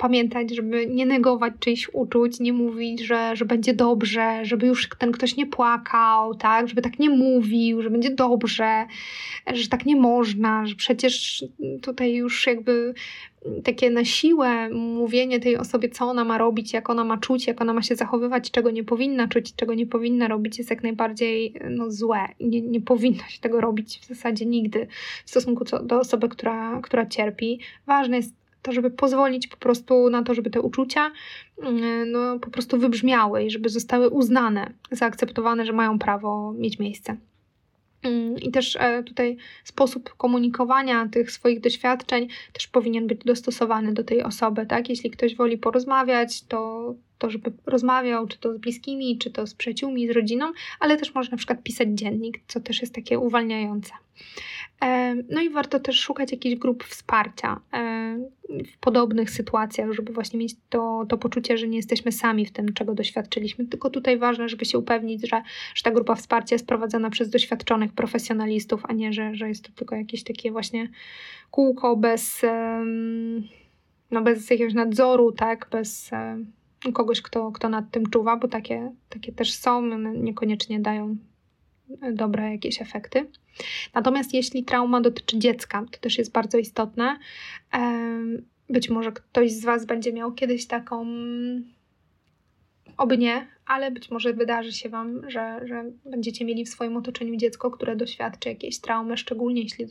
[0.00, 5.12] pamiętać, żeby nie negować czyichś uczuć, nie mówić, że, że będzie dobrze, żeby już ten
[5.12, 8.86] ktoś nie płakał, tak, żeby tak nie mówił, że będzie dobrze,
[9.52, 11.44] że tak nie można, że przecież
[11.82, 12.94] tutaj już jakby
[13.64, 17.60] takie na siłę mówienie tej osobie, co ona ma robić, jak ona ma czuć, jak
[17.60, 21.54] ona ma się zachowywać, czego nie powinna czuć, czego nie powinna robić, jest jak najbardziej
[21.70, 22.28] no, złe.
[22.40, 24.86] Nie, nie powinno się tego robić w zasadzie nigdy
[25.24, 27.60] w stosunku do osoby, która, która cierpi.
[27.86, 31.10] Ważne jest to, żeby pozwolić po prostu na to, żeby te uczucia
[31.62, 37.16] mm, no, po prostu wybrzmiały i żeby zostały uznane, zaakceptowane, że mają prawo mieć miejsce.
[38.02, 44.04] Mm, I też e, tutaj sposób komunikowania tych swoich doświadczeń też powinien być dostosowany do
[44.04, 44.88] tej osoby, tak?
[44.88, 49.54] Jeśli ktoś woli porozmawiać, to, to żeby rozmawiał, czy to z bliskimi, czy to z
[49.54, 53.92] przyjaciółmi, z rodziną, ale też można na przykład pisać dziennik, co też jest takie uwalniające.
[55.30, 57.60] No i warto też szukać jakichś grup wsparcia
[58.48, 62.72] w podobnych sytuacjach, żeby właśnie mieć to, to poczucie, że nie jesteśmy sami w tym,
[62.72, 63.66] czego doświadczyliśmy.
[63.66, 65.42] Tylko tutaj ważne, żeby się upewnić, że,
[65.74, 69.72] że ta grupa wsparcia jest prowadzona przez doświadczonych profesjonalistów, a nie, że, że jest to
[69.72, 70.88] tylko jakieś takie właśnie
[71.50, 72.42] kółko bez,
[74.10, 76.10] no bez jakiegoś nadzoru, tak, bez
[76.92, 81.16] kogoś, kto, kto nad tym czuwa, bo takie, takie też są, niekoniecznie dają
[82.12, 83.26] dobre jakieś efekty.
[83.94, 87.18] Natomiast jeśli trauma dotyczy dziecka, to też jest bardzo istotne.
[88.68, 91.06] Być może ktoś z Was będzie miał kiedyś taką,
[92.96, 97.36] oby nie, ale być może wydarzy się Wam, że, że będziecie mieli w swoim otoczeniu
[97.36, 99.86] dziecko, które doświadczy jakiejś traumy, szczególnie jeśli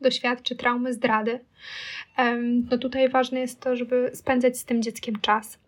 [0.00, 1.40] doświadczy traumy zdrady.
[2.70, 5.58] No tutaj ważne jest to, żeby spędzać z tym dzieckiem czas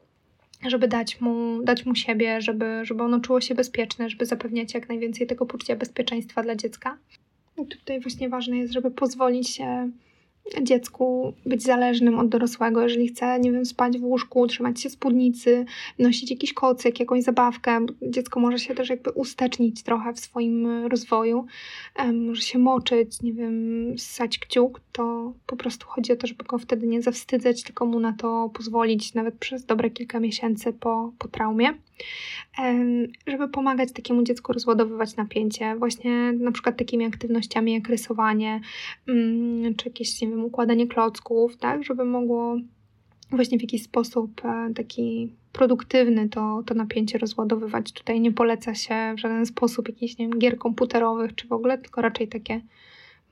[0.70, 4.88] żeby dać mu, dać mu siebie, żeby, żeby ono czuło się bezpieczne, żeby zapewniać jak
[4.88, 6.98] najwięcej tego poczucia bezpieczeństwa dla dziecka.
[7.62, 9.90] I tutaj właśnie ważne jest, żeby pozwolić się
[10.62, 15.64] dziecku być zależnym od dorosłego, jeżeli chce, nie wiem, spać w łóżku, trzymać się spódnicy,
[15.98, 17.86] nosić jakiś kocyk, jakąś zabawkę.
[18.02, 21.46] Dziecko może się też jakby ustecznić trochę w swoim rozwoju,
[22.12, 26.58] może się moczyć, nie wiem, ssać kciuk, to po prostu chodzi o to, żeby go
[26.58, 31.28] wtedy nie zawstydzać, tylko mu na to pozwolić nawet przez dobre kilka miesięcy po, po
[31.28, 31.74] traumie
[33.26, 38.60] żeby pomagać takiemu dziecku rozładowywać napięcie, właśnie na przykład takimi aktywnościami jak rysowanie,
[39.08, 42.56] mm, czy jakieś, nie wiem, układanie klocków, tak, żeby mogło
[43.30, 47.92] właśnie w jakiś sposób e, taki produktywny, to, to napięcie rozładowywać.
[47.92, 51.78] Tutaj nie poleca się w żaden sposób jakichś nie wiem, gier komputerowych czy w ogóle,
[51.78, 52.60] tylko raczej takie,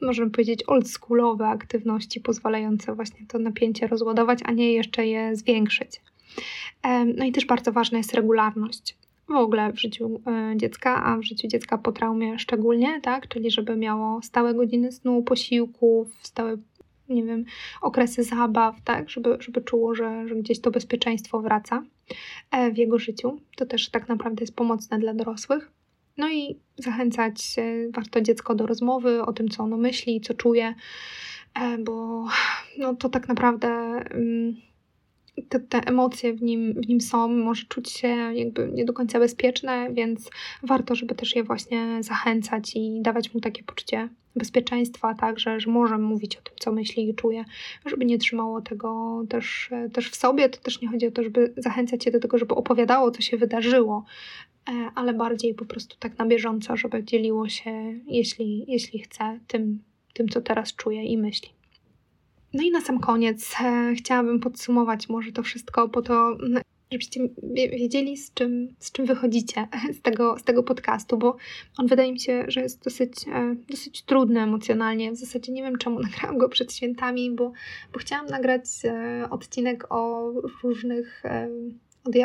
[0.03, 6.01] możemy powiedzieć, oldschoolowe aktywności pozwalające właśnie to napięcie rozładować, a nie jeszcze je zwiększyć.
[7.17, 8.97] No i też bardzo ważna jest regularność
[9.29, 13.29] w ogóle w życiu e, dziecka, a w życiu dziecka po traumie szczególnie, tak?
[13.29, 16.57] Czyli żeby miało stałe godziny snu, posiłków, stałe
[17.09, 17.45] nie wiem,
[17.83, 21.83] okresy zabaw, tak, żeby, żeby czuło, że, że gdzieś to bezpieczeństwo wraca
[22.51, 23.41] e, w jego życiu.
[23.57, 25.71] To też tak naprawdę jest pomocne dla dorosłych.
[26.17, 27.57] No i zachęcać
[27.91, 30.75] warto dziecko do rozmowy o tym, co ono myśli, co czuje,
[31.55, 32.27] e, bo
[32.79, 33.69] no, to tak naprawdę
[34.11, 34.57] mm,
[35.49, 39.19] te, te emocje w nim, w nim są, może czuć się jakby nie do końca
[39.19, 40.31] bezpieczne, więc
[40.63, 45.71] warto, żeby też je właśnie zachęcać i dawać mu takie poczucie bezpieczeństwa, tak, że, że
[45.71, 47.45] może mówić o tym, co myśli i czuje,
[47.87, 50.49] żeby nie trzymało tego też, też w sobie.
[50.49, 53.37] To też nie chodzi o to, żeby zachęcać się do tego, żeby opowiadało, co się
[53.37, 54.05] wydarzyło,
[54.69, 59.83] e, ale bardziej po prostu tak na bieżąco, żeby dzieliło się, jeśli, jeśli chce, tym,
[60.15, 61.49] tym, co teraz czuje i myśli.
[62.55, 66.37] No i na sam koniec e, chciałabym podsumować może to wszystko, po to,
[66.93, 67.21] żebyście
[67.53, 71.37] wiedzieli, z czym, z czym wychodzicie z tego, z tego podcastu, bo
[71.79, 75.13] on wydaje mi się, że jest dosyć, e, dosyć trudny emocjonalnie.
[75.13, 77.53] W zasadzie nie wiem, czemu nagrałam go przed świętami, bo,
[77.93, 80.33] bo chciałam nagrać e, odcinek o
[80.63, 81.49] różnych e,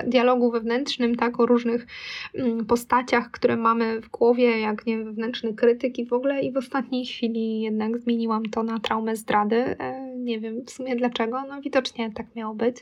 [0.08, 1.88] dialogu wewnętrznym, tak, o różnych
[2.34, 6.58] mm, postaciach, które mamy w głowie, jak nie wewnętrzny krytyk i w ogóle i w
[6.58, 9.76] ostatniej chwili jednak zmieniłam to na traumę zdrady.
[10.18, 12.78] Nie wiem w sumie dlaczego, no widocznie tak miało być.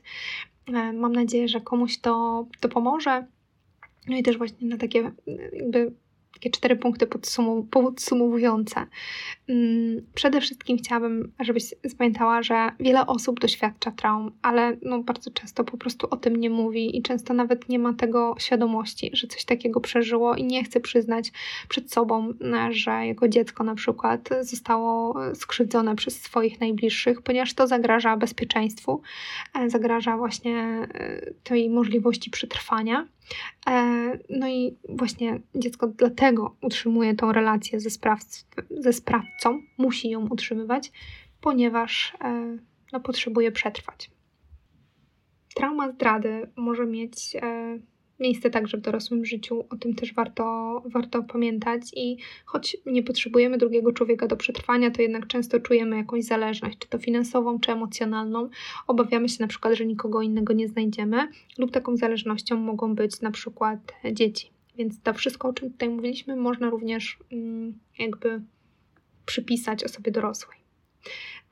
[0.67, 3.25] E, mam nadzieję, że komuś to, to pomoże.
[4.07, 5.11] No i też właśnie na takie
[5.53, 5.91] jakby
[6.35, 7.07] takie cztery punkty
[7.71, 8.85] podsumowujące.
[9.49, 15.63] Mm, przede wszystkim chciałabym, żebyś zapamiętała, że wiele osób doświadcza traum, ale no bardzo często
[15.63, 19.45] po prostu o tym nie mówi i często nawet nie ma tego świadomości, że coś
[19.45, 21.31] takiego przeżyło i nie chce przyznać
[21.69, 22.33] przed sobą,
[22.69, 29.01] że jego dziecko na przykład zostało skrzywdzone przez swoich najbliższych, ponieważ to zagraża bezpieczeństwu,
[29.53, 30.57] e, zagraża właśnie
[30.93, 33.07] e, tej możliwości przetrwania.
[33.67, 36.24] E, no i właśnie dziecko dlatego
[36.61, 37.89] utrzymuje tą relację ze,
[38.69, 40.91] ze sprawcą, musi ją utrzymywać,
[41.41, 42.57] ponieważ e,
[42.93, 44.11] no, potrzebuje przetrwać.
[45.55, 47.79] Trauma zdrady może mieć e,
[48.19, 49.65] miejsce także w dorosłym życiu.
[49.69, 51.81] O tym też warto, warto pamiętać.
[51.95, 56.89] I choć nie potrzebujemy drugiego człowieka do przetrwania, to jednak często czujemy jakąś zależność, czy
[56.89, 58.49] to finansową, czy emocjonalną.
[58.87, 63.31] Obawiamy się na przykład, że nikogo innego nie znajdziemy, lub taką zależnością mogą być na
[63.31, 64.54] przykład dzieci.
[64.77, 68.41] Więc to wszystko, o czym tutaj mówiliśmy, można również mm, jakby
[69.25, 70.57] przypisać osobie dorosłej.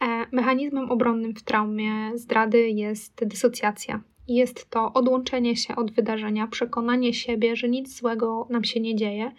[0.02, 7.14] E, mechanizmem obronnym w traumie zdrady jest dysocjacja, jest to odłączenie się od wydarzenia, przekonanie
[7.14, 9.32] siebie, że nic złego nam się nie dzieje.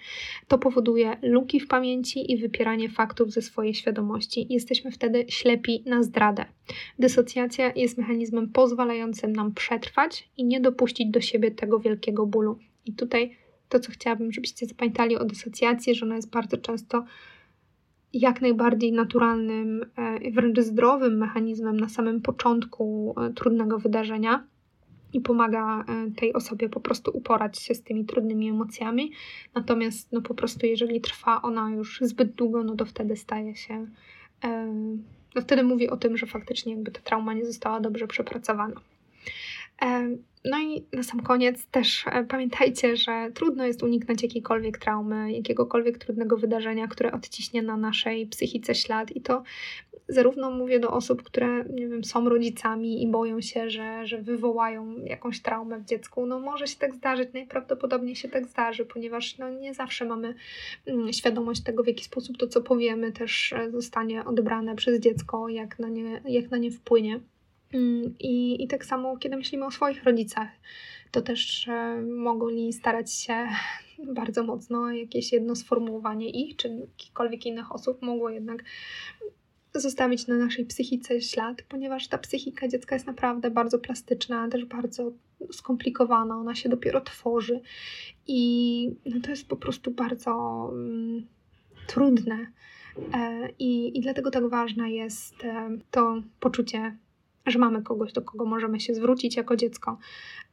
[0.49, 4.47] To powoduje luki w pamięci i wypieranie faktów ze swojej świadomości.
[4.51, 6.45] Jesteśmy wtedy ślepi na zdradę.
[6.99, 12.59] Dysocjacja jest mechanizmem pozwalającym nam przetrwać i nie dopuścić do siebie tego wielkiego bólu.
[12.87, 13.37] I tutaj
[13.75, 17.05] to, co chciałabym, żebyście zapamiętali o dysocjacji, że ona jest bardzo często
[18.13, 24.47] jak najbardziej naturalnym, e, wręcz zdrowym mechanizmem na samym początku e, trudnego wydarzenia
[25.13, 29.13] i pomaga e, tej osobie po prostu uporać się z tymi trudnymi emocjami.
[29.55, 33.87] Natomiast no po prostu jeżeli trwa ona już zbyt długo, no to wtedy staje się
[35.35, 38.81] no wtedy mówi o tym, że faktycznie jakby ta trauma nie została dobrze przepracowana.
[40.45, 45.99] E, no i na sam koniec też pamiętajcie, że trudno jest uniknąć jakiejkolwiek traumy, jakiegokolwiek
[45.99, 49.43] trudnego wydarzenia, które odciśnie na naszej psychice ślad i to
[50.09, 54.97] zarówno mówię do osób, które nie wiem, są rodzicami i boją się, że, że wywołają
[55.05, 56.27] jakąś traumę w dziecku.
[56.27, 60.35] No może się tak zdarzyć, najprawdopodobniej się tak zdarzy, ponieważ no, nie zawsze mamy
[60.87, 65.49] mm, świadomość tego, w jaki sposób to, co powiemy, też e, zostanie odebrane przez dziecko,
[65.49, 67.21] jak na nie, jak na nie wpłynie.
[67.73, 70.49] Mm, I, I tak samo, kiedy myślimy o swoich rodzicach,
[71.11, 73.49] to też e, mogli starać się
[74.19, 78.65] bardzo mocno jakieś jedno sformułowanie ich, czy jakichkolwiek innych osób mogło jednak
[79.75, 85.13] zostawić na naszej psychice ślad, ponieważ ta psychika dziecka jest naprawdę bardzo plastyczna, też bardzo
[85.53, 87.61] skomplikowana, ona się dopiero tworzy
[88.27, 91.27] i no to jest po prostu bardzo mm,
[91.87, 92.47] trudne.
[93.15, 96.97] E, I, I dlatego tak ważne jest e, to poczucie,
[97.47, 99.99] że mamy kogoś, do kogo możemy się zwrócić jako dziecko.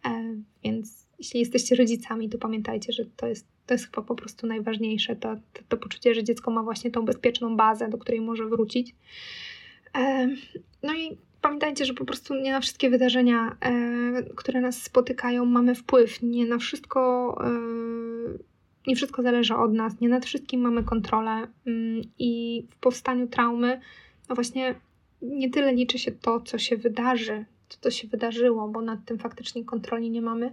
[0.06, 4.48] E, więc jeśli jesteście rodzicami, to pamiętajcie, że to jest to jest chyba po prostu
[4.48, 8.46] najważniejsze, to, to, to poczucie, że dziecko ma właśnie tą bezpieczną bazę, do której może
[8.46, 8.96] wrócić.
[10.84, 15.76] No i pamiętajcie, że po prostu nie na wszystkie wydarzenia, e, które nas spotykają, mamy
[15.76, 16.22] wpływ.
[16.22, 17.02] Nie na wszystko.
[17.44, 23.28] E, nie wszystko zależy od nas, nie nad wszystkim mamy kontrolę mm, i w powstaniu
[23.28, 23.80] traumy,
[24.30, 24.76] no właśnie
[25.22, 29.18] nie tyle liczy się to, co się wydarzy, to, co się wydarzyło, bo nad tym
[29.18, 30.52] faktycznie kontroli nie mamy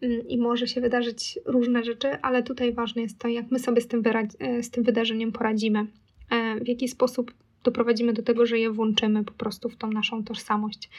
[0.00, 3.80] mm, i może się wydarzyć różne rzeczy, ale tutaj ważne jest to, jak my sobie
[3.80, 4.02] z tym,
[4.38, 5.86] e, z tym wydarzeniem poradzimy,
[6.30, 7.32] e, w jaki sposób
[7.64, 10.90] doprowadzimy do tego, że je włączymy po prostu w tą naszą tożsamość.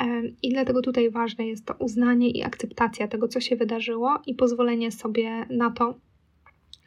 [0.00, 4.34] E, I dlatego tutaj ważne jest to uznanie i akceptacja tego, co się wydarzyło i
[4.34, 5.94] pozwolenie sobie na to,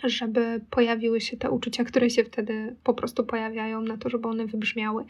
[0.04, 4.46] żeby pojawiły się te uczucia, które się wtedy po prostu pojawiają, na to, żeby one
[4.46, 5.06] wybrzmiały.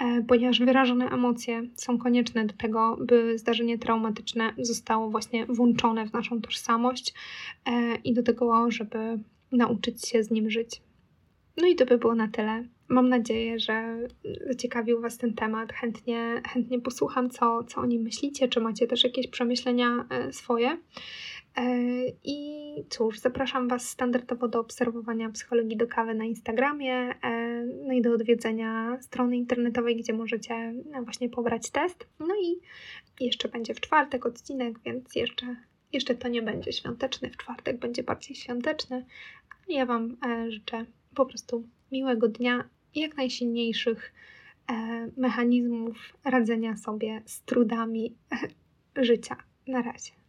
[0.00, 6.12] E, ponieważ wyrażone emocje są konieczne do tego, by zdarzenie traumatyczne zostało właśnie włączone w
[6.12, 7.14] naszą tożsamość
[7.66, 9.18] e, i do tego, żeby
[9.52, 10.82] nauczyć się z nim żyć.
[11.56, 12.64] No i to by było na tyle.
[12.88, 13.98] Mam nadzieję, że
[14.46, 15.72] zaciekawił Was ten temat.
[15.72, 20.78] Chętnie, chętnie posłucham, co, co o nim myślicie, czy macie też jakieś przemyślenia e, swoje.
[21.58, 21.62] E,
[22.24, 22.38] I
[22.88, 28.12] cóż, zapraszam Was standardowo do obserwowania psychologii do kawy na Instagramie, e, no i do
[28.12, 32.06] odwiedzenia strony internetowej, gdzie możecie właśnie pobrać test.
[32.20, 32.60] No i
[33.24, 35.56] jeszcze będzie w czwartek odcinek, więc jeszcze,
[35.92, 39.04] jeszcze to nie będzie świąteczny, w czwartek będzie bardziej świąteczny.
[39.68, 40.16] Ja Wam
[40.48, 40.84] życzę
[41.14, 44.12] po prostu miłego dnia jak najsilniejszych
[44.70, 48.14] e, mechanizmów radzenia sobie z trudami
[48.96, 49.36] życia.
[49.66, 50.27] Na razie.